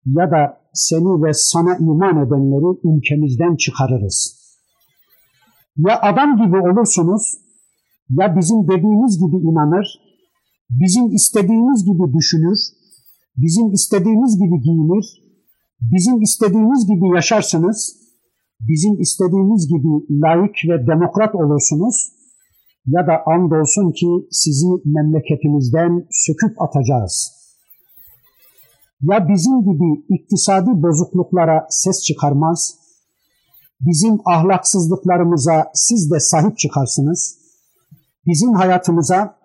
[0.06, 4.44] ya da seni ve sana iman edenleri ülkemizden çıkarırız.
[5.78, 7.38] Ya adam gibi olursunuz
[8.10, 9.88] ya bizim dediğimiz gibi inanır
[10.71, 12.59] bizim istediğimiz gibi düşünür,
[13.37, 15.07] bizim istediğimiz gibi giyinir,
[15.81, 17.97] bizim istediğimiz gibi yaşarsınız,
[18.61, 22.13] bizim istediğimiz gibi layık ve demokrat olursunuz
[22.87, 27.33] ya da andolsun ki sizi memleketimizden söküp atacağız.
[29.03, 32.75] Ya bizim gibi iktisadi bozukluklara ses çıkarmaz,
[33.81, 37.39] bizim ahlaksızlıklarımıza siz de sahip çıkarsınız,
[38.27, 39.38] bizim hayatımıza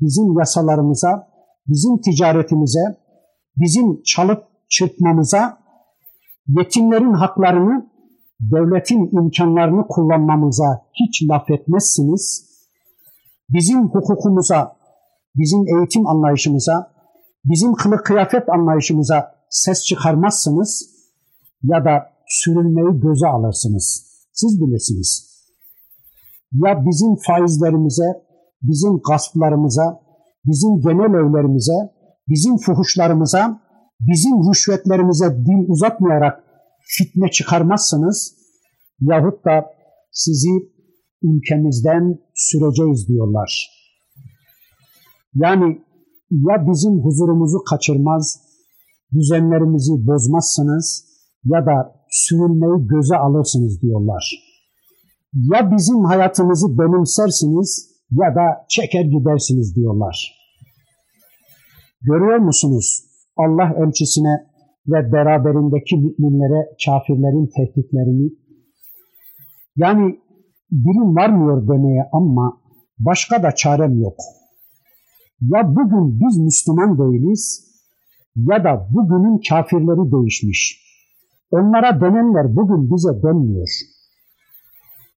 [0.00, 1.28] bizim yasalarımıza,
[1.66, 2.80] bizim ticaretimize,
[3.56, 5.58] bizim çalıp çırpmamıza,
[6.48, 7.90] yetimlerin haklarını,
[8.40, 12.46] devletin imkanlarını kullanmamıza hiç laf etmezsiniz.
[13.48, 14.76] Bizim hukukumuza,
[15.36, 16.92] bizim eğitim anlayışımıza,
[17.44, 20.96] bizim kılık kıyafet anlayışımıza ses çıkarmazsınız
[21.62, 24.06] ya da sürünmeyi göze alırsınız.
[24.32, 25.36] Siz bilirsiniz.
[26.52, 28.25] Ya bizim faizlerimize,
[28.68, 30.00] bizim gasplarımıza,
[30.44, 31.78] bizim genel evlerimize,
[32.28, 33.60] bizim fuhuşlarımıza,
[34.00, 36.44] bizim rüşvetlerimize dil uzatmayarak
[36.96, 38.34] fitne çıkarmazsınız
[39.00, 39.66] yahut da
[40.12, 40.54] sizi
[41.22, 43.70] ülkemizden süreceğiz diyorlar.
[45.34, 45.78] Yani
[46.30, 48.40] ya bizim huzurumuzu kaçırmaz,
[49.12, 51.04] düzenlerimizi bozmazsınız
[51.44, 51.76] ya da
[52.10, 54.24] sürülmeyi göze alırsınız diyorlar.
[55.34, 60.32] Ya bizim hayatımızı benimsersiniz ya da çeker gidersiniz diyorlar.
[62.02, 63.02] Görüyor musunuz
[63.36, 64.46] Allah elçisine
[64.86, 68.30] ve beraberindeki müminlere kafirlerin tehditlerini?
[69.76, 70.20] Yani
[70.72, 72.60] dilim varmıyor demeye ama
[72.98, 74.16] başka da çarem yok.
[75.40, 77.66] Ya bugün biz Müslüman değiliz
[78.36, 80.86] ya da bugünün kafirleri değişmiş.
[81.50, 83.68] Onlara denenler bugün bize denmiyor.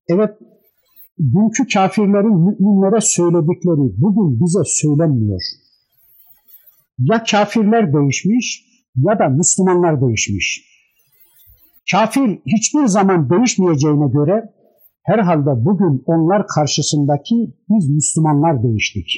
[0.08, 0.38] Evet,
[1.20, 5.42] dünkü kafirlerin müminlere söyledikleri bugün bize söylenmiyor.
[7.00, 8.66] Ya kafirler değişmiş
[8.96, 10.70] ya da Müslümanlar değişmiş.
[11.92, 14.54] Kafir hiçbir zaman değişmeyeceğine göre
[15.04, 19.10] herhalde bugün onlar karşısındaki biz Müslümanlar değiştik.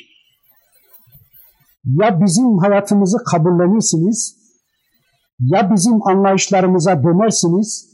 [1.86, 4.36] Ya bizim hayatımızı kabullenirsiniz,
[5.40, 7.92] ya bizim anlayışlarımıza dönersiniz,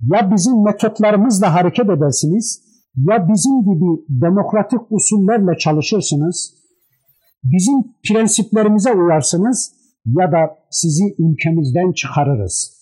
[0.00, 6.54] ya bizim metotlarımızla hareket edersiniz, ya bizim gibi demokratik usullerle çalışırsınız,
[7.44, 9.72] bizim prensiplerimize uyarsınız
[10.06, 12.80] ya da sizi ülkemizden çıkarırız.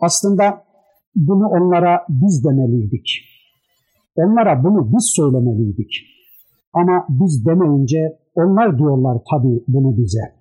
[0.00, 0.64] Aslında
[1.16, 3.08] bunu onlara biz demeliydik.
[4.16, 5.90] Onlara bunu biz söylemeliydik.
[6.72, 10.38] Ama biz demeyince onlar diyorlar tabii bunu bize.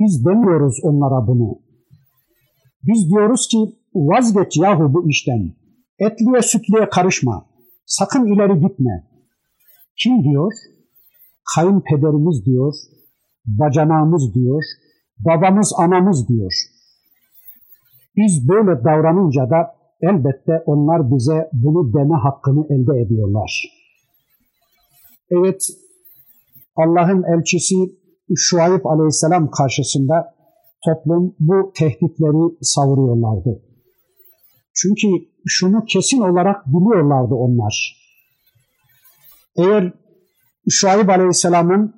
[0.00, 1.58] Biz demiyoruz onlara bunu.
[2.82, 3.58] Biz diyoruz ki
[3.94, 5.52] vazgeç yahu bu işten.
[5.98, 7.46] Etliye sütlüye karışma.
[7.86, 9.08] Sakın ileri gitme.
[10.02, 10.52] Kim diyor?
[11.54, 12.74] Kayınpederimiz diyor,
[13.46, 14.62] bacanağımız diyor,
[15.18, 16.52] babamız anamız diyor.
[18.16, 23.62] Biz böyle davranınca da elbette onlar bize bunu deme hakkını elde ediyorlar.
[25.30, 25.62] Evet,
[26.76, 27.74] Allah'ın elçisi
[28.36, 30.34] Şuayb aleyhisselam karşısında
[30.84, 33.62] toplum bu tehditleri savuruyorlardı.
[34.74, 35.06] Çünkü
[35.48, 37.98] şunu kesin olarak biliyorlardı onlar.
[39.56, 39.92] Eğer
[40.70, 41.94] Şuayb aleyhisselamın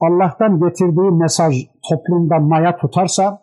[0.00, 1.54] Allah'tan getirdiği mesaj
[1.90, 3.42] toplumda maya tutarsa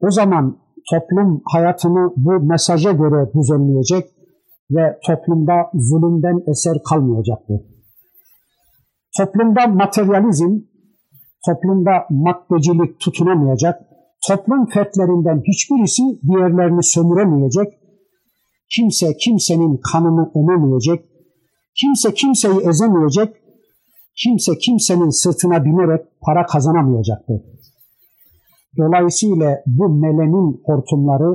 [0.00, 0.58] o zaman
[0.90, 4.10] toplum hayatını bu mesaja göre düzenleyecek
[4.70, 7.60] ve toplumda zulümden eser kalmayacaktır.
[9.18, 10.58] Toplumda materyalizm,
[11.46, 13.80] toplumda maddecilik tutunamayacak,
[14.28, 17.68] toplum fertlerinden hiçbirisi diğerlerini sömüremeyecek,
[18.74, 21.00] kimse kimsenin kanını ememeyecek,
[21.80, 23.28] kimse kimseyi ezemeyecek,
[24.22, 27.40] kimse kimsenin sırtına binerek para kazanamayacaktır.
[28.78, 31.30] Dolayısıyla bu melenin hortumları,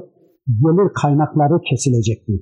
[0.47, 2.41] gelir kaynakları kesilecektir.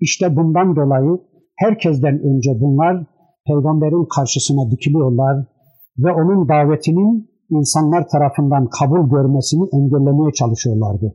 [0.00, 1.18] İşte bundan dolayı
[1.56, 3.06] herkesten önce bunlar
[3.46, 5.36] peygamberin karşısına dikiliyorlar
[5.98, 11.14] ve onun davetinin insanlar tarafından kabul görmesini engellemeye çalışıyorlardı.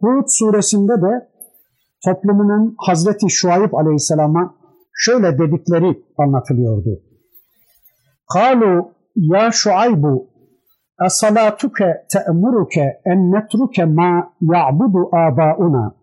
[0.00, 1.29] Hud suresinde de
[2.04, 4.54] toplumunun Hazreti Şuayb aleyhisselama
[4.94, 7.02] şöyle dedikleri anlatılıyordu.
[8.32, 10.30] Kalu ya Şuaybu
[11.06, 15.94] esalatuke te'muruke en netruke ma ya'budu abauna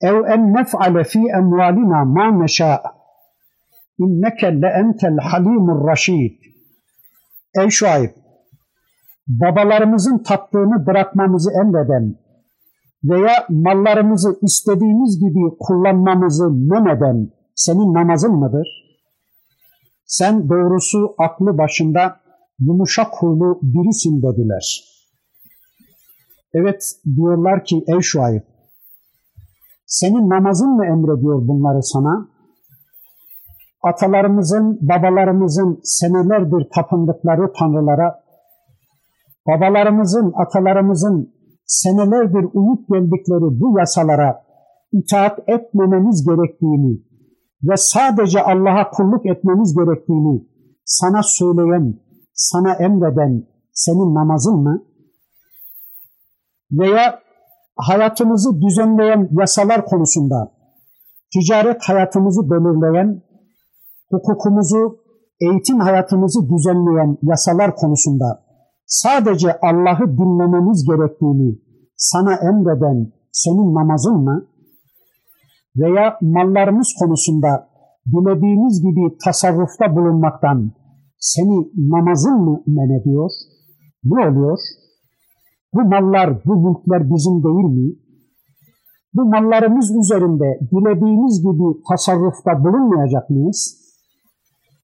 [0.00, 2.82] ev en nef'ale fi emvalina ma neşa'
[3.98, 6.36] inneke le entel halimur raşid
[7.60, 8.10] Ey Şuayb
[9.28, 12.14] babalarımızın tattığını bırakmamızı emreden
[13.04, 18.68] veya mallarımızı istediğimiz gibi kullanmamızı men senin namazın mıdır?
[20.06, 22.16] Sen doğrusu aklı başında
[22.58, 24.84] yumuşak huylu birisin dediler.
[26.54, 26.82] Evet
[27.16, 28.42] diyorlar ki ey Şuayb
[29.92, 32.28] senin namazın mı emrediyor bunları sana?
[33.82, 38.22] Atalarımızın, babalarımızın senelerdir tapındıkları tanrılara,
[39.46, 41.34] babalarımızın, atalarımızın
[41.80, 44.44] senelerdir uyup geldikleri bu yasalara
[44.92, 46.92] itaat etmememiz gerektiğini
[47.62, 50.46] ve sadece Allah'a kulluk etmemiz gerektiğini
[50.84, 52.00] sana söyleyen,
[52.34, 54.84] sana emreden senin namazın mı?
[56.72, 57.20] Veya
[57.76, 60.52] hayatımızı düzenleyen yasalar konusunda,
[61.32, 63.22] ticaret hayatımızı belirleyen,
[64.10, 64.98] hukukumuzu,
[65.40, 68.51] eğitim hayatımızı düzenleyen yasalar konusunda
[68.86, 71.58] sadece Allah'ı dinlememiz gerektiğini
[71.96, 74.46] sana emreden senin namazın mı?
[75.76, 77.68] Veya mallarımız konusunda
[78.06, 80.72] dilediğimiz gibi tasarrufta bulunmaktan
[81.18, 83.30] seni namazın mı men ediyor?
[84.04, 84.58] Ne oluyor?
[85.74, 87.94] Bu mallar, bu mülkler bizim değil mi?
[89.14, 93.82] Bu mallarımız üzerinde dilediğimiz gibi tasarrufta bulunmayacak mıyız?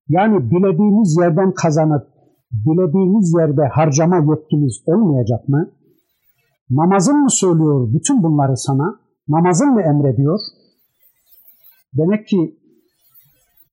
[0.08, 2.17] Yani dilediğimiz yerden kazanıp
[2.52, 5.70] dilediğimiz yerde harcama yetkimiz olmayacak mı?
[6.70, 9.00] Namazın mı söylüyor bütün bunları sana?
[9.28, 10.38] Namazın mı emrediyor?
[11.96, 12.58] Demek ki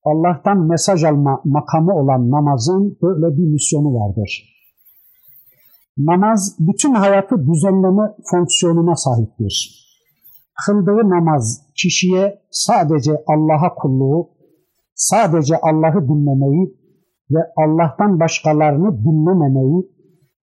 [0.06, 4.56] Allah'tan mesaj alma makamı olan namazın böyle bir misyonu vardır.
[5.98, 9.86] Namaz bütün hayatı düzenleme fonksiyonuna sahiptir.
[10.66, 14.30] Kıldığı namaz kişiye sadece Allah'a kulluğu,
[14.96, 16.85] sadece Allah'ı dinlemeyi
[17.32, 19.92] ve Allah'tan başkalarını dinlememeyi,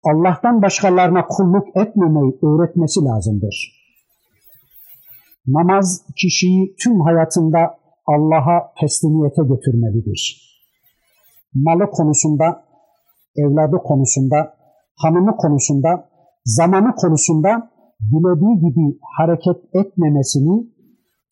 [0.03, 3.83] Allah'tan başkalarına kulluk etmemeyi öğretmesi lazımdır.
[5.47, 7.59] Namaz kişiyi tüm hayatında
[8.07, 10.53] Allah'a teslimiyete götürmelidir.
[11.53, 12.65] Malı konusunda,
[13.35, 14.53] evladı konusunda,
[14.95, 16.09] hanımı konusunda,
[16.45, 17.71] zamanı konusunda
[18.11, 20.67] dilediği gibi hareket etmemesini,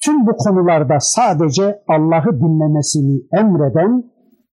[0.04, 4.04] tüm bu konularda sadece Allah'ı dinlemesini emreden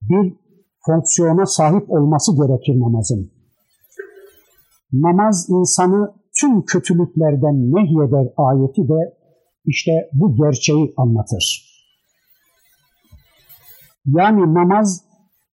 [0.02, 0.47] bir
[0.88, 3.32] fonksiyona sahip olması gerekir namazın.
[4.94, 9.18] Namaz insanı tüm kötülüklerden nehyeder ayeti de
[9.66, 11.68] işte bu gerçeği anlatır.
[14.06, 15.04] Yani namaz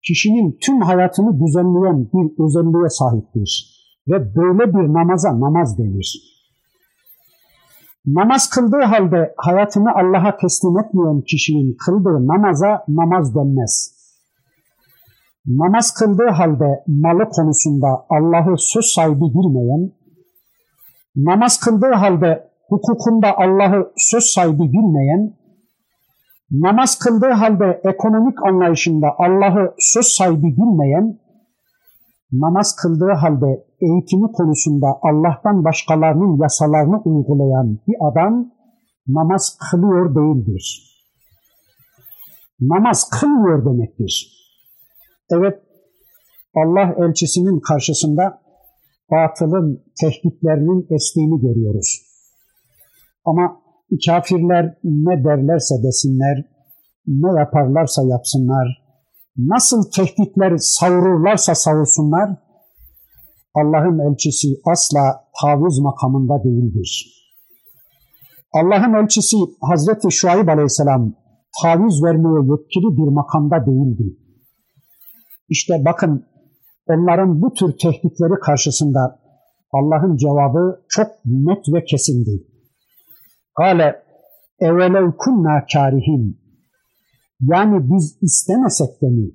[0.06, 3.74] kişinin tüm hayatını düzenleyen bir özelliğe sahiptir.
[4.08, 6.34] Ve böyle bir namaza namaz denir.
[8.06, 13.93] Namaz kıldığı halde hayatını Allah'a teslim etmeyen kişinin kıldığı namaza namaz denmez.
[15.46, 19.92] Namaz kıldığı halde malı konusunda Allah'ı söz sahibi bilmeyen,
[21.16, 25.36] namaz kıldığı halde hukukunda Allah'ı söz sahibi bilmeyen,
[26.50, 31.18] namaz kıldığı halde ekonomik anlayışında Allah'ı söz sahibi bilmeyen,
[32.32, 38.50] namaz kıldığı halde eğitimi konusunda Allah'tan başkalarının yasalarını uygulayan bir adam
[39.08, 40.94] namaz kılıyor değildir.
[42.60, 44.43] Namaz kılmıyor demektir.
[45.38, 45.62] Evet,
[46.56, 48.42] Allah elçisinin karşısında
[49.10, 52.00] batılın tehditlerinin estiğini görüyoruz.
[53.24, 53.60] Ama
[54.06, 56.44] kafirler ne derlerse desinler,
[57.06, 58.66] ne yaparlarsa yapsınlar,
[59.36, 62.30] nasıl tehditler savururlarsa savursunlar,
[63.54, 67.14] Allah'ın elçisi asla taviz makamında değildir.
[68.52, 71.14] Allah'ın elçisi Hazreti Şuayb Aleyhisselam
[71.62, 74.23] taviz vermeye yetkili bir makamda değildi.
[75.48, 76.26] İşte bakın
[76.86, 79.20] onların bu tür tehditleri karşısında
[79.72, 82.30] Allah'ın cevabı çok net ve kesindi.
[83.56, 84.02] Kale
[84.60, 86.40] evvelev kunna karihin.
[87.40, 89.30] Yani biz istemesek de mi?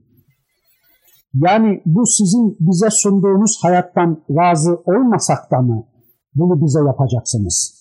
[1.33, 5.87] Yani bu sizin bize sunduğunuz hayattan razı olmasak da mı
[6.35, 7.79] bunu bize yapacaksınız?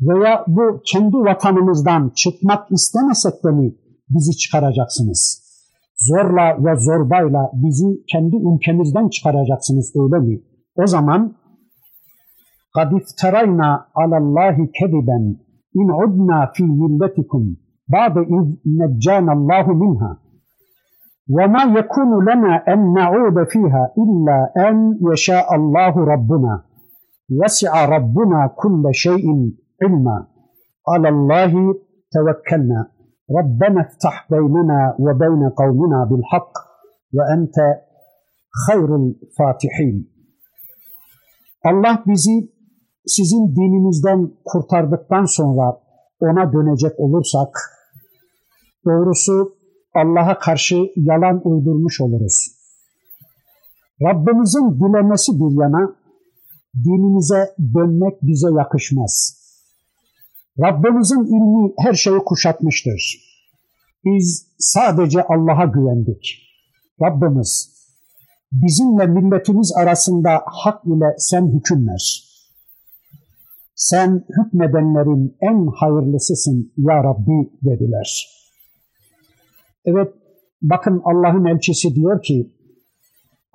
[0.00, 3.74] Veya bu kendi vatanımızdan çıkmak istemesek de mi
[4.08, 5.39] bizi çıkaracaksınız?
[6.07, 10.41] Zorla ve zorbayla bizi kendi ülkemizden çıkaracaksınız öyle mi?
[10.75, 11.35] O zaman
[12.77, 13.69] قد افترينا
[13.99, 15.19] على الله كذبا
[15.79, 17.43] إن عدنا في ملتكم
[17.95, 18.45] بعد إذ
[18.81, 20.11] نجانا الله منها
[21.29, 26.63] وما يكون لنا أن نعود فيها إلا أن يشاء الله ربنا
[27.41, 29.25] وسع ربنا كل شيء
[29.83, 30.27] علما
[30.87, 31.51] على الله
[32.15, 32.87] توكلنا
[33.39, 36.53] ربنا افتح بيننا وبين قومنا بالحق
[37.15, 37.55] وأنت
[38.67, 40.15] خير الفاتحين
[41.65, 42.53] Allah bizi
[43.07, 45.81] sizin dininizden kurtardıktan sonra
[46.19, 47.57] ona dönecek olursak
[48.85, 49.55] doğrusu
[49.95, 52.47] Allah'a karşı yalan uydurmuş oluruz.
[54.01, 55.95] Rabbimizin dilemesi bir yana
[56.75, 59.38] dinimize dönmek bize yakışmaz.
[60.60, 63.30] Rabbimizin ilmi her şeyi kuşatmıştır.
[64.04, 66.50] Biz sadece Allah'a güvendik.
[67.02, 67.80] Rabbimiz
[68.52, 72.30] bizimle milletimiz arasında hak ile sen hüküm ver.
[73.74, 78.28] Sen hükmedenlerin en hayırlısısın ya Rabbi dediler.
[79.84, 80.14] Evet
[80.62, 82.52] bakın Allah'ın elçisi diyor ki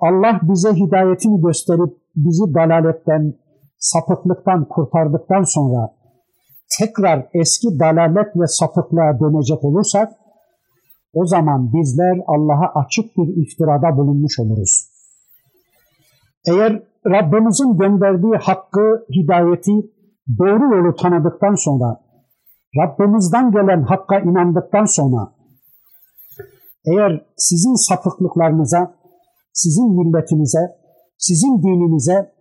[0.00, 3.34] Allah bize hidayetini gösterip bizi dalaletten,
[3.78, 5.95] sapıklıktan kurtardıktan sonra
[6.78, 10.12] tekrar eski dalalet ve sapıklığa dönecek olursak
[11.12, 14.88] o zaman bizler Allah'a açık bir iftirada bulunmuş oluruz.
[16.48, 19.72] Eğer Rabbimizin gönderdiği hakkı, hidayeti,
[20.38, 22.00] doğru yolu tanıdıktan sonra,
[22.80, 25.32] Rabbimizden gelen hakka inandıktan sonra,
[26.86, 28.96] eğer sizin sapıklıklarınıza,
[29.52, 30.58] sizin milletinize,
[31.18, 32.32] sizin dininize,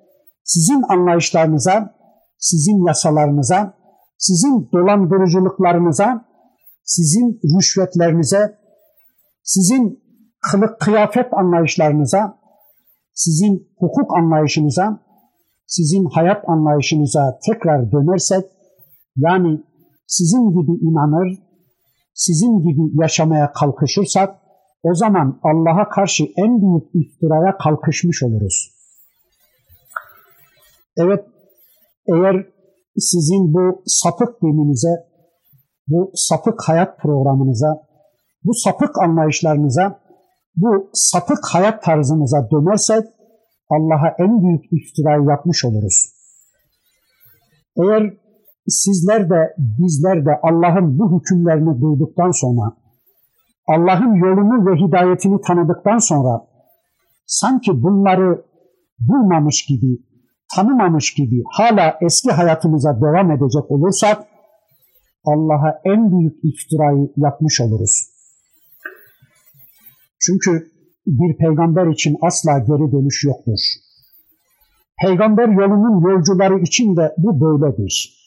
[0.44, 1.96] sizin anlayışlarınıza,
[2.38, 3.74] sizin yasalarınıza,
[4.18, 6.26] sizin dolandırıcılıklarınıza,
[6.84, 8.58] sizin rüşvetlerinize,
[9.44, 10.04] sizin
[10.52, 12.40] kılık kıyafet anlayışlarınıza,
[13.14, 15.06] sizin hukuk anlayışınıza,
[15.68, 18.46] sizin hayat anlayışınıza tekrar dönersek,
[19.18, 19.64] yani
[20.08, 21.38] sizin gibi inanır,
[22.14, 24.36] sizin gibi yaşamaya kalkışırsak,
[24.84, 28.72] o zaman Allah'a karşı en büyük iftiraya kalkışmış oluruz.
[30.98, 31.26] Evet,
[32.08, 32.55] eğer
[32.98, 35.06] sizin bu sapık dininize,
[35.88, 37.88] bu sapık hayat programınıza,
[38.44, 40.00] bu sapık anlayışlarınıza,
[40.56, 43.06] bu sapık hayat tarzınıza dönersek
[43.70, 46.16] Allah'a en büyük iftirayı yapmış oluruz.
[47.78, 48.14] Eğer
[48.68, 52.78] sizler de bizler de Allah'ın bu hükümlerini duyduktan sonra,
[53.68, 56.48] Allah'ın yolunu ve hidayetini tanıdıktan sonra
[57.26, 58.46] sanki bunları
[59.08, 59.98] duymamış gibi,
[60.56, 64.28] tanımamış gibi hala eski hayatımıza devam edecek olursak
[65.26, 68.16] Allah'a en büyük iftirayı yapmış oluruz.
[70.20, 70.72] Çünkü
[71.08, 73.60] bir peygamber için asla geri dönüş yoktur.
[75.02, 78.26] Peygamber yolunun yolcuları için de bu böyledir.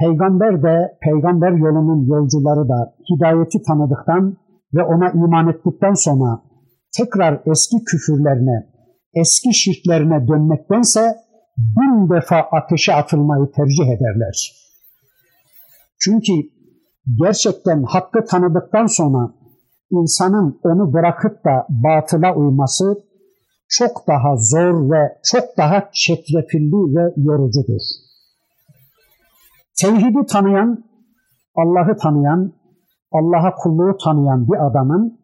[0.00, 4.36] Peygamber de, peygamber yolunun yolcuları da hidayeti tanıdıktan
[4.74, 6.42] ve ona iman ettikten sonra
[6.98, 8.71] tekrar eski küfürlerine,
[9.14, 11.16] eski şirklerine dönmektense
[11.58, 14.52] bin defa ateşe atılmayı tercih ederler.
[16.00, 16.32] Çünkü
[17.22, 19.34] gerçekten hakkı tanıdıktan sonra
[19.90, 22.94] insanın onu bırakıp da batıla uyması
[23.68, 27.82] çok daha zor ve çok daha çetrefilli ve yorucudur.
[29.80, 30.84] Tevhidi tanıyan,
[31.56, 32.52] Allah'ı tanıyan,
[33.12, 35.22] Allah'a kulluğu tanıyan bir adamın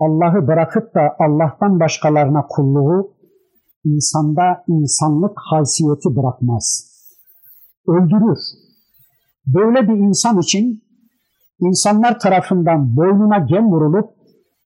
[0.00, 3.19] Allah'ı bırakıp da Allah'tan başkalarına kulluğu
[3.84, 6.90] insanda insanlık haysiyeti bırakmaz.
[7.88, 8.38] Öldürür.
[9.46, 10.84] Böyle bir insan için
[11.60, 14.10] insanlar tarafından boynuna gem vurulup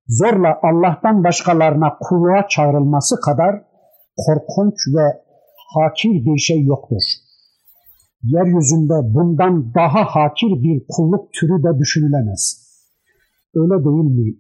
[0.09, 3.65] zorla Allah'tan başkalarına kulluğa çağrılması kadar
[4.17, 5.25] korkunç ve
[5.75, 7.03] hakir bir şey yoktur.
[8.23, 12.65] Yeryüzünde bundan daha hakir bir kulluk türü de düşünülemez.
[13.55, 14.35] Öyle değil mi?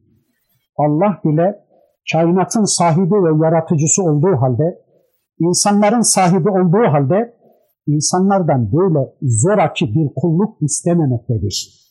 [0.77, 1.64] Allah bile
[2.13, 4.79] kainatın sahibi ve yaratıcısı olduğu halde,
[5.41, 7.35] insanların sahibi olduğu halde
[7.87, 11.85] insanlardan böyle zoraki bir kulluk istememektedir.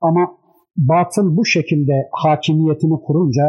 [0.00, 0.36] Ama
[0.76, 3.42] batıl bu şekilde hakimiyetini kurunca,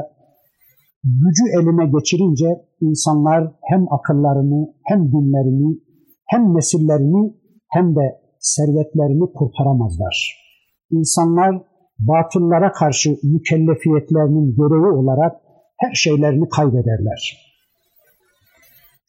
[1.04, 2.48] gücü eline geçirince
[2.82, 5.80] insanlar hem akıllarını, hem dinlerini,
[6.26, 7.34] hem nesillerini,
[7.70, 10.48] hem de servetlerini kurtaramazlar.
[10.92, 11.64] İnsanlar
[12.00, 15.36] batıllara karşı mükellefiyetlerinin gereği olarak
[15.78, 17.48] her şeylerini kaybederler.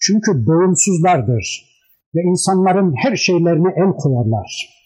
[0.00, 1.68] Çünkü doyumsuzlardır
[2.14, 4.78] ve insanların her şeylerine el koyarlar.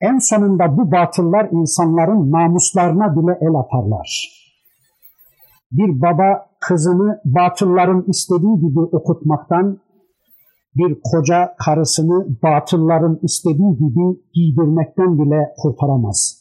[0.00, 4.40] En sonunda bu batıllar insanların namuslarına bile el atarlar.
[5.72, 9.80] Bir baba kızını batılların istediği gibi okutmaktan,
[10.76, 16.39] bir koca karısını batılların istediği gibi giydirmekten bile kurtaramaz.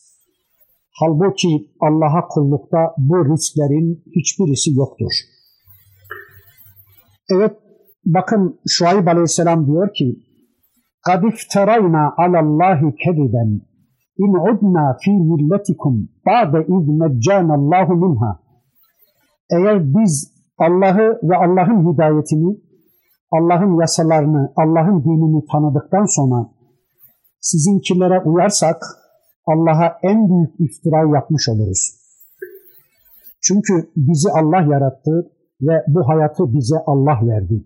[1.00, 5.12] Halbuki Allah'a kullukta bu risklerin hiçbirisi yoktur.
[7.30, 7.56] Evet,
[8.06, 10.18] bakın Şuayb Aleyhisselam diyor ki,
[11.08, 13.44] قَدْ اِفْتَرَيْنَا عَلَى اللّٰهِ كَذِبًا
[14.24, 15.94] اِنْ عُدْنَا ف۪ي مِلَّتِكُمْ
[16.26, 18.32] بَعْدَ اِذْ نَجَّانَ اللّٰهُ مِنْهَا
[19.50, 22.56] Eğer biz Allah'ı ve Allah'ın hidayetini,
[23.32, 26.50] Allah'ın yasalarını, Allah'ın dinini tanıdıktan sonra
[27.40, 28.82] sizinkilere uyarsak
[29.53, 31.99] Allah'a en büyük iftira yapmış oluruz.
[33.41, 35.31] Çünkü bizi Allah yarattı
[35.61, 37.63] ve bu hayatı bize Allah verdi.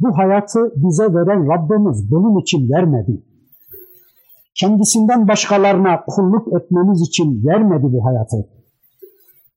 [0.00, 3.22] Bu hayatı bize veren Rabbimiz bunun için vermedi.
[4.54, 8.48] Kendisinden başkalarına kulluk etmemiz için vermedi bu hayatı.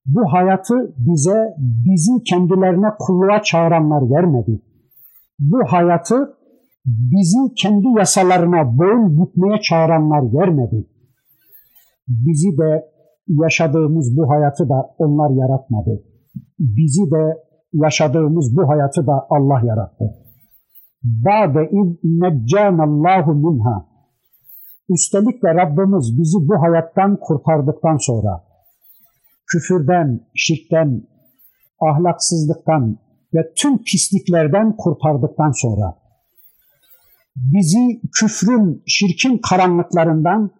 [0.05, 4.61] Bu hayatı bize, bizi kendilerine kulluğa çağıranlar vermedi.
[5.39, 6.37] Bu hayatı
[6.85, 10.85] bizi kendi yasalarına boyun bükmeye çağıranlar vermedi.
[12.07, 12.85] Bizi de
[13.27, 16.03] yaşadığımız bu hayatı da onlar yaratmadı.
[16.59, 17.37] Bizi de
[17.73, 20.05] yaşadığımız bu hayatı da Allah yarattı.
[21.03, 23.87] Ba'de iz neccanallahu minha.
[24.89, 28.43] Üstelik de Rabbimiz bizi bu hayattan kurtardıktan sonra
[29.51, 31.07] küfürden, şirkten,
[31.81, 32.97] ahlaksızlıktan
[33.33, 35.97] ve tüm pisliklerden kurtardıktan sonra
[37.35, 40.51] bizi küfrün, şirkin karanlıklarından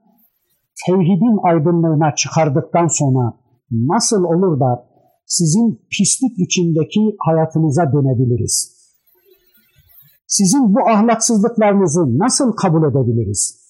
[0.86, 3.34] tevhidin aydınlığına çıkardıktan sonra
[3.72, 4.88] nasıl olur da
[5.26, 8.76] sizin pislik içindeki hayatınıza dönebiliriz?
[10.28, 13.66] Sizin bu ahlaksızlıklarınızı nasıl kabul edebiliriz?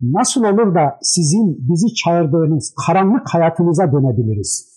[0.00, 4.76] Nasıl olur da sizin bizi çağırdığınız karanlık hayatınıza dönebiliriz?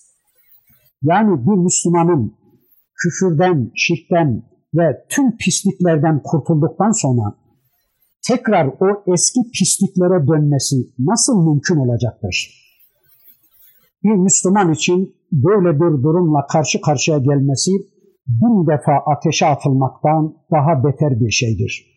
[1.02, 2.36] Yani bir Müslümanın
[3.04, 7.36] küfürden, şirkten ve tüm pisliklerden kurtulduktan sonra
[8.28, 12.36] tekrar o eski pisliklere dönmesi nasıl mümkün olacaktır?
[14.04, 17.72] Bir Müslüman için böyle bir durumla karşı karşıya gelmesi
[18.28, 21.90] bin defa ateşe atılmaktan daha beter bir şeydir.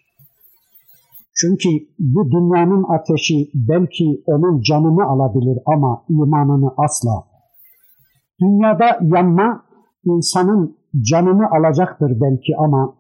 [1.34, 1.68] Çünkü
[1.98, 7.24] bu dünyanın ateşi belki onun canını alabilir ama imanını asla.
[8.40, 9.64] Dünyada yanma
[10.04, 10.76] insanın
[11.10, 12.94] canını alacaktır belki ama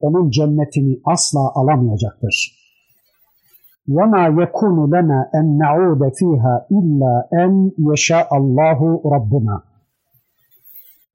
[0.00, 2.56] onun cennetini asla alamayacaktır.
[3.88, 7.52] وَمَا يَكُونُ لَنَا اَنْ نَعُودَ ف۪يهَا اِلَّا اَنْ
[7.88, 8.80] يَشَاءَ اللّٰهُ
[9.14, 9.56] رَبُّنَا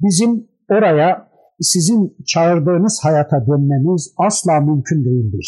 [0.01, 5.47] Bizim oraya sizin çağırdığınız hayata dönmemiz asla mümkün değildir.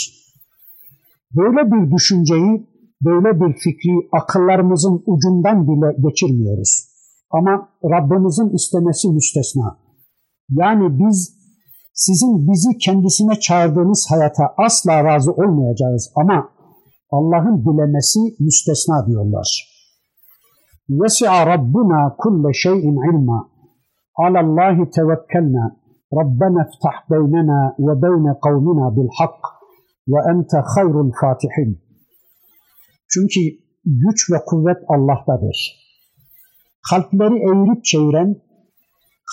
[1.36, 2.67] Böyle bir düşünceyi,
[3.01, 6.88] böyle bir fikri akıllarımızın ucundan bile geçirmiyoruz.
[7.32, 9.78] Ama Rabbimizin istemesi müstesna.
[10.49, 11.36] Yani biz
[12.05, 16.51] sizin bizi kendisine çağırdığınız hayata asla razı olmayacağız ama
[17.11, 19.49] Allah'ın dilemesi müstesna diyorlar.
[20.90, 23.51] Vesi'a Rabbuna kulle şeyin ilma.
[24.16, 25.76] Alallahi tevekkelna.
[26.12, 29.40] Rabbena iftah beynena ve beyne kavmina bil hak
[30.09, 31.80] ve ente hayrul fatihin.
[33.11, 33.40] Çünkü
[33.84, 35.59] güç ve kuvvet Allah'tadır.
[36.90, 38.36] Kalpleri eğirip çeviren,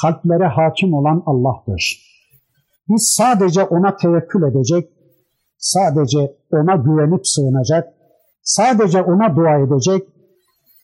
[0.01, 2.14] kalplere hakim olan Allah'tır.
[2.89, 4.89] Biz sadece ona tevekkül edecek,
[5.57, 7.93] sadece ona güvenip sığınacak,
[8.41, 10.03] sadece ona dua edecek,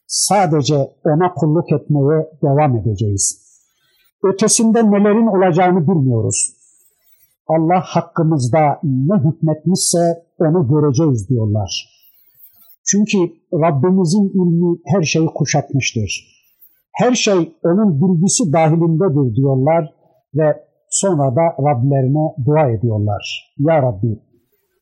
[0.07, 0.75] sadece
[1.05, 3.41] ona kulluk etmeye devam edeceğiz.
[4.23, 6.53] Ötesinde nelerin olacağını bilmiyoruz.
[7.47, 12.01] Allah hakkımızda ne hükmetmişse onu göreceğiz diyorlar.
[12.85, 13.17] Çünkü
[13.53, 16.41] Rabbimizin ilmi her şeyi kuşatmıştır.
[16.91, 19.93] Her şey onun bilgisi dahilindedir diyorlar
[20.35, 23.53] ve sonra da Rablerine dua ediyorlar.
[23.57, 24.19] Ya Rabbi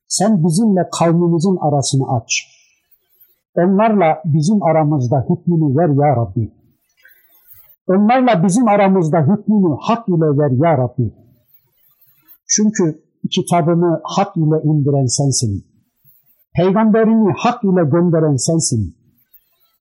[0.10, 2.32] sen bizimle kavmimizin arasını aç.
[3.55, 6.53] Onlarla bizim aramızda hükmünü ver ya Rabbi.
[7.88, 11.14] Onlarla bizim aramızda hükmünü hak ile ver ya Rabbi.
[12.47, 15.66] Çünkü kitabını hak ile indiren sensin.
[16.55, 18.95] Peygamberini hak ile gönderen sensin.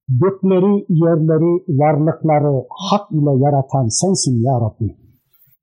[0.08, 5.07] Gökleri, yerleri, varlıkları hak ile yaratan sensin ya Rabbi.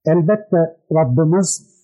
[0.05, 1.75] Elbette Rabbimiz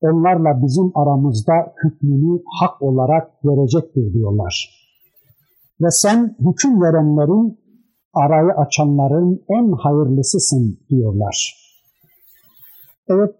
[0.00, 4.86] onlarla bizim aramızda hükmünü hak olarak verecektir diyorlar.
[5.80, 7.60] Ve sen hüküm verenlerin,
[8.14, 11.66] arayı açanların en hayırlısısın diyorlar.
[13.08, 13.34] Evet,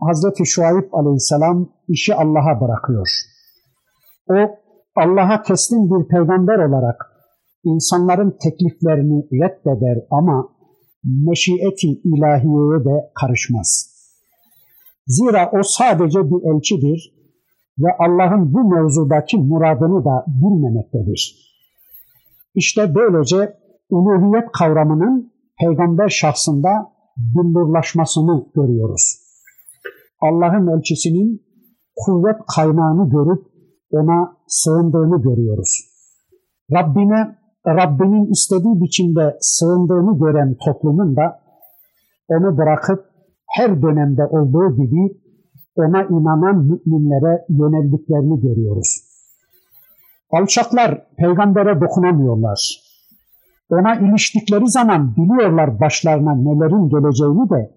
[0.00, 3.08] Hazreti Şuayb aleyhisselam işi Allah'a bırakıyor.
[4.30, 4.34] O
[4.96, 6.96] Allah'a teslim bir peygamber olarak
[7.64, 10.48] insanların tekliflerini reddeder ama
[11.04, 13.90] meşiyeti ilahiyeye de karışmaz.
[15.06, 17.14] Zira o sadece bir elçidir
[17.78, 21.50] ve Allah'ın bu mevzudaki muradını da bilmemektedir.
[22.54, 23.56] İşte böylece
[23.90, 26.68] uluhiyet kavramının peygamber şahsında
[27.16, 29.16] billurlaşmasını görüyoruz.
[30.20, 31.42] Allah'ın elçisinin
[31.96, 33.46] kuvvet kaynağını görüp
[33.90, 35.90] ona sığındığını görüyoruz.
[36.72, 41.40] Rabbine, Rabbinin istediği biçimde sığındığını gören toplumun da
[42.28, 43.04] onu bırakıp
[43.46, 45.20] her dönemde olduğu gibi
[45.76, 49.10] ona inanan müminlere yöneldiklerini görüyoruz.
[50.30, 52.80] Alçaklar peygambere dokunamıyorlar.
[53.70, 57.70] Ona iliştikleri zaman biliyorlar başlarına nelerin geleceğini de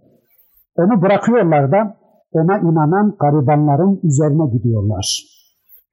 [0.78, 1.98] onu bırakıyorlar da
[2.32, 5.24] ona inanan garibanların üzerine gidiyorlar.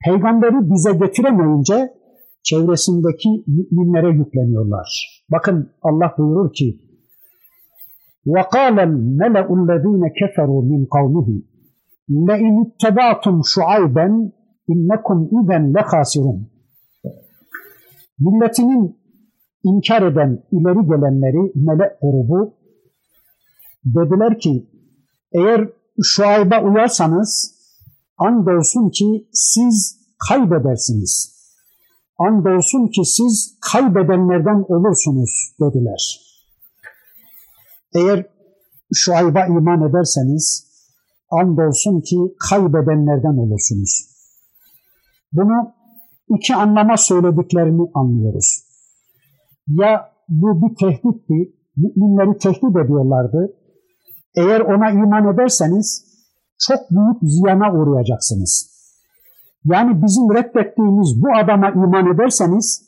[0.05, 2.00] Peygamberi bize getiremeyince
[2.42, 4.88] çevresindeki müminlere yükleniyorlar.
[5.32, 6.80] Bakın Allah buyurur ki
[8.34, 11.28] وقال الملأ الذين كفروا من قومه
[12.28, 14.06] لئن اتبعتم شعيبا
[14.72, 16.38] innekum izen lehasirun.
[18.18, 18.98] Milletinin
[19.64, 22.54] inkar eden ileri gelenleri melek grubu
[23.84, 24.66] dediler ki
[25.32, 25.68] Eğer
[26.02, 27.54] şuayba uyarsanız
[28.18, 29.98] andolsun ki siz
[30.28, 31.29] kaybedersiniz.
[32.27, 36.19] Andolsun ki siz kaybedenlerden olursunuz dediler.
[37.95, 38.25] Eğer
[38.93, 40.67] şuayba iman ederseniz
[41.31, 42.17] andolsun ki
[42.49, 44.11] kaybedenlerden olursunuz.
[45.33, 45.73] Bunu
[46.35, 48.63] iki anlama söylediklerini anlıyoruz.
[49.67, 53.53] Ya bu bir tehditti, müminleri tehdit ediyorlardı.
[54.35, 56.05] Eğer ona iman ederseniz
[56.59, 58.70] çok büyük ziyana uğrayacaksınız.
[59.65, 62.83] Yani bizim reddettiğimiz bu adama iman ederseniz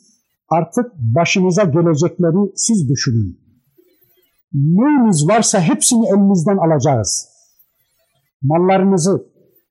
[0.49, 3.39] artık başınıza gelecekleri siz düşünün.
[4.53, 7.29] Neyiniz varsa hepsini elinizden alacağız.
[8.41, 9.25] Mallarınızı,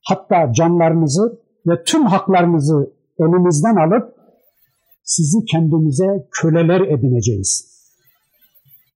[0.08, 4.14] hatta canlarınızı ve tüm haklarınızı elinizden alıp
[5.04, 7.72] sizi kendimize köleler edineceğiz.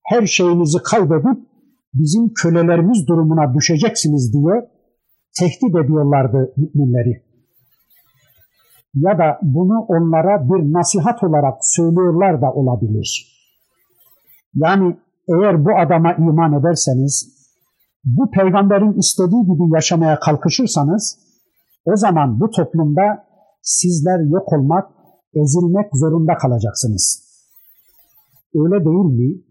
[0.03, 1.47] Her şeyinizi kaybedip
[1.93, 4.69] bizim kölelerimiz durumuna düşeceksiniz diye
[5.39, 7.26] tehdit ediyorlardı müminleri.
[9.03, 13.09] Ya da bunu onlara bir nasihat olarak söylüyorlar da olabilir.
[14.53, 14.97] Yani
[15.29, 17.37] eğer bu adama iman ederseniz,
[18.05, 21.19] bu peygamberin istediği gibi yaşamaya kalkışırsanız,
[21.85, 23.25] o zaman bu toplumda
[23.61, 24.85] sizler yok olmak,
[25.33, 27.23] ezilmek zorunda kalacaksınız.
[28.55, 29.41] Öyle değil mi?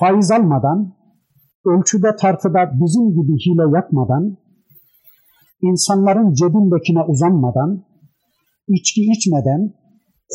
[0.00, 0.94] Faiz almadan,
[1.66, 4.36] ölçüde tartıda bizim gibi hile yapmadan,
[5.62, 7.84] insanların cebindekine uzanmadan,
[8.68, 9.74] içki içmeden,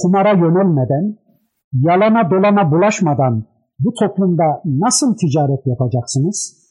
[0.01, 1.17] kumara yönelmeden,
[1.73, 3.45] yalana dolana bulaşmadan
[3.79, 6.63] bu toplumda nasıl ticaret yapacaksınız?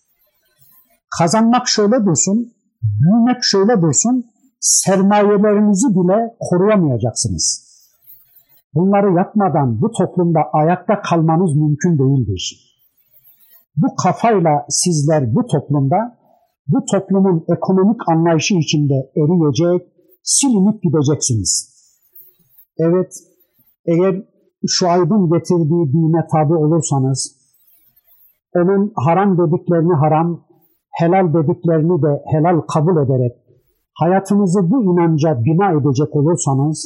[1.19, 2.53] Kazanmak şöyle dursun,
[2.83, 4.25] büyümek şöyle dursun,
[4.61, 7.73] sermayelerinizi bile koruyamayacaksınız.
[8.75, 12.73] Bunları yapmadan bu toplumda ayakta kalmanız mümkün değildir.
[13.77, 15.97] Bu kafayla sizler bu toplumda,
[16.69, 19.92] bu toplumun ekonomik anlayışı içinde eriyecek,
[20.23, 21.73] silinip gideceksiniz.
[22.79, 23.13] Evet,
[23.87, 24.25] eğer
[24.67, 27.37] Şuayb'ın getirdiği dine tabi olursanız,
[28.55, 30.47] onun haram dediklerini haram,
[31.01, 33.33] helal dediklerini de helal kabul ederek
[33.95, 36.79] hayatınızı bu inanca bina edecek olursanız,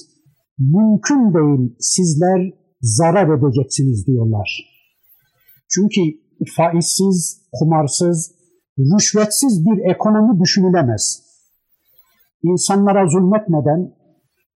[0.58, 4.48] mümkün değil sizler zarar edeceksiniz diyorlar.
[5.68, 6.00] Çünkü
[6.56, 8.34] faizsiz, kumarsız,
[8.78, 11.25] rüşvetsiz bir ekonomi düşünülemez.
[12.50, 13.94] İnsanlara zulmetmeden,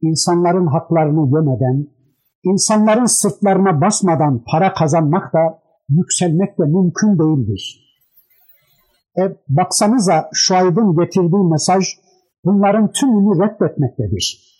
[0.02, 1.86] insanların haklarını yemeden,
[2.44, 7.62] insanların sırtlarına basmadan para kazanmak da yükselmek de mümkün değildir.
[9.18, 11.84] E, baksanıza Şuayb'ın getirdiği mesaj
[12.44, 14.50] bunların tümünü reddetmektedir.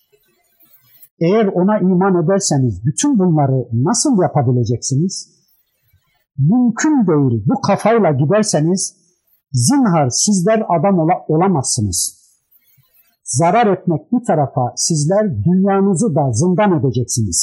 [1.21, 5.41] Eğer ona iman ederseniz bütün bunları nasıl yapabileceksiniz?
[6.39, 7.45] Mümkün değil.
[7.47, 8.97] Bu kafayla giderseniz
[9.53, 12.20] zinhar sizler adam ola, olamazsınız.
[13.31, 17.39] Zarar etmek bir tarafa sizler dünyanızı da zindan edeceksiniz.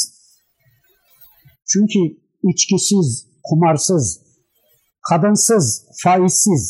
[1.67, 1.99] Çünkü
[2.43, 4.21] içkisiz, kumarsız,
[5.09, 6.63] kadınsız, faizsiz,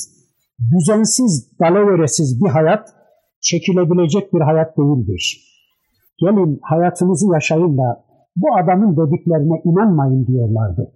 [0.71, 2.89] düzensiz, dalaveresiz bir hayat
[3.41, 5.23] çekilebilecek bir hayat değildir.
[6.19, 8.05] Gelin hayatınızı yaşayın da
[8.35, 10.93] bu adamın dediklerine inanmayın diyorlardı.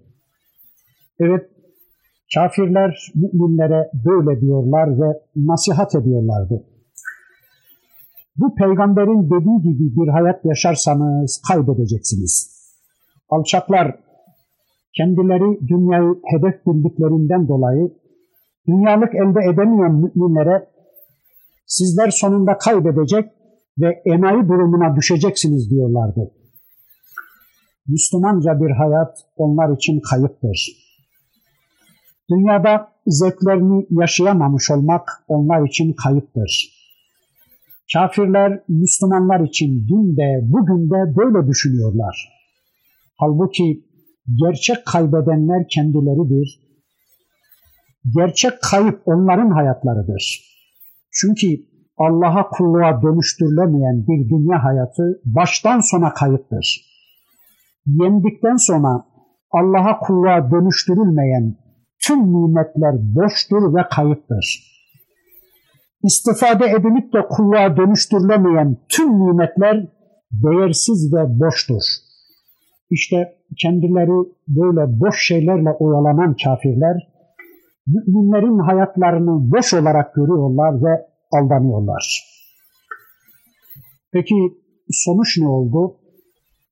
[1.19, 1.49] Evet,
[2.36, 6.70] kafirler müminlere böyle diyorlar ve nasihat ediyorlardı.
[8.36, 12.62] Bu peygamberin dediği gibi bir hayat yaşarsanız kaybedeceksiniz.
[13.30, 14.00] Alçaklar
[14.98, 17.92] kendileri dünyayı hedef bildiklerinden dolayı
[18.68, 20.68] dünyalık elde edemeyen müminlere
[21.66, 23.32] sizler sonunda kaybedecek
[23.80, 26.32] ve enayi durumuna düşeceksiniz diyorlardı.
[27.88, 30.68] Müslümanca bir hayat onlar için kayıptır.
[32.30, 36.81] Dünyada zevklerini yaşayamamış olmak onlar için kayıptır.
[37.94, 42.30] Kafirler Müslümanlar için dün de bugün de böyle düşünüyorlar.
[43.18, 43.86] Halbuki
[44.44, 46.60] gerçek kaybedenler kendileridir.
[48.16, 50.42] Gerçek kayıp onların hayatlarıdır.
[51.12, 51.48] Çünkü
[51.98, 56.82] Allah'a kulluğa dönüştürülemeyen bir dünya hayatı baştan sona kayıptır.
[57.86, 59.06] Yendikten sonra
[59.52, 61.56] Allah'a kulluğa dönüştürülmeyen
[62.08, 64.70] tüm nimetler boştur ve kayıptır.
[66.04, 69.88] İstifade edilip de kulluğa dönüştürülemeyen tüm nimetler
[70.32, 71.82] değersiz ve boştur.
[72.89, 76.97] İşte kendileri böyle boş şeylerle oyalanan kafirler,
[77.88, 82.32] müminlerin hayatlarını boş olarak görüyorlar ve aldanıyorlar.
[84.14, 84.36] Peki
[84.89, 85.95] sonuç ne oldu?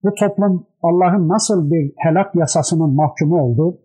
[0.03, 3.77] Bu toplum Allah'ın nasıl bir helak yasasının mahkumu oldu?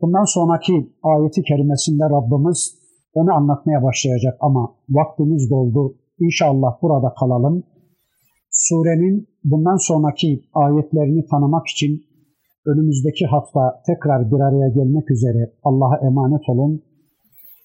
[0.00, 2.79] Bundan sonraki ayeti kerimesinde Rabbimiz
[3.14, 5.94] onu anlatmaya başlayacak ama vaktimiz doldu.
[6.18, 7.64] İnşallah burada kalalım.
[8.50, 12.02] Surenin bundan sonraki ayetlerini tanımak için
[12.66, 16.82] önümüzdeki hafta tekrar bir araya gelmek üzere Allah'a emanet olun.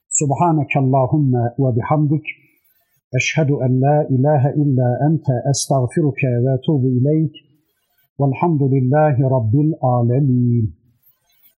[0.10, 2.26] Subhaneke Allahümme ve bihamdik.
[3.18, 7.36] Eşhedü en la ilahe illa ente estağfiruke ve etubu ileyk.
[8.20, 10.85] Velhamdülillahi Rabbil alemin.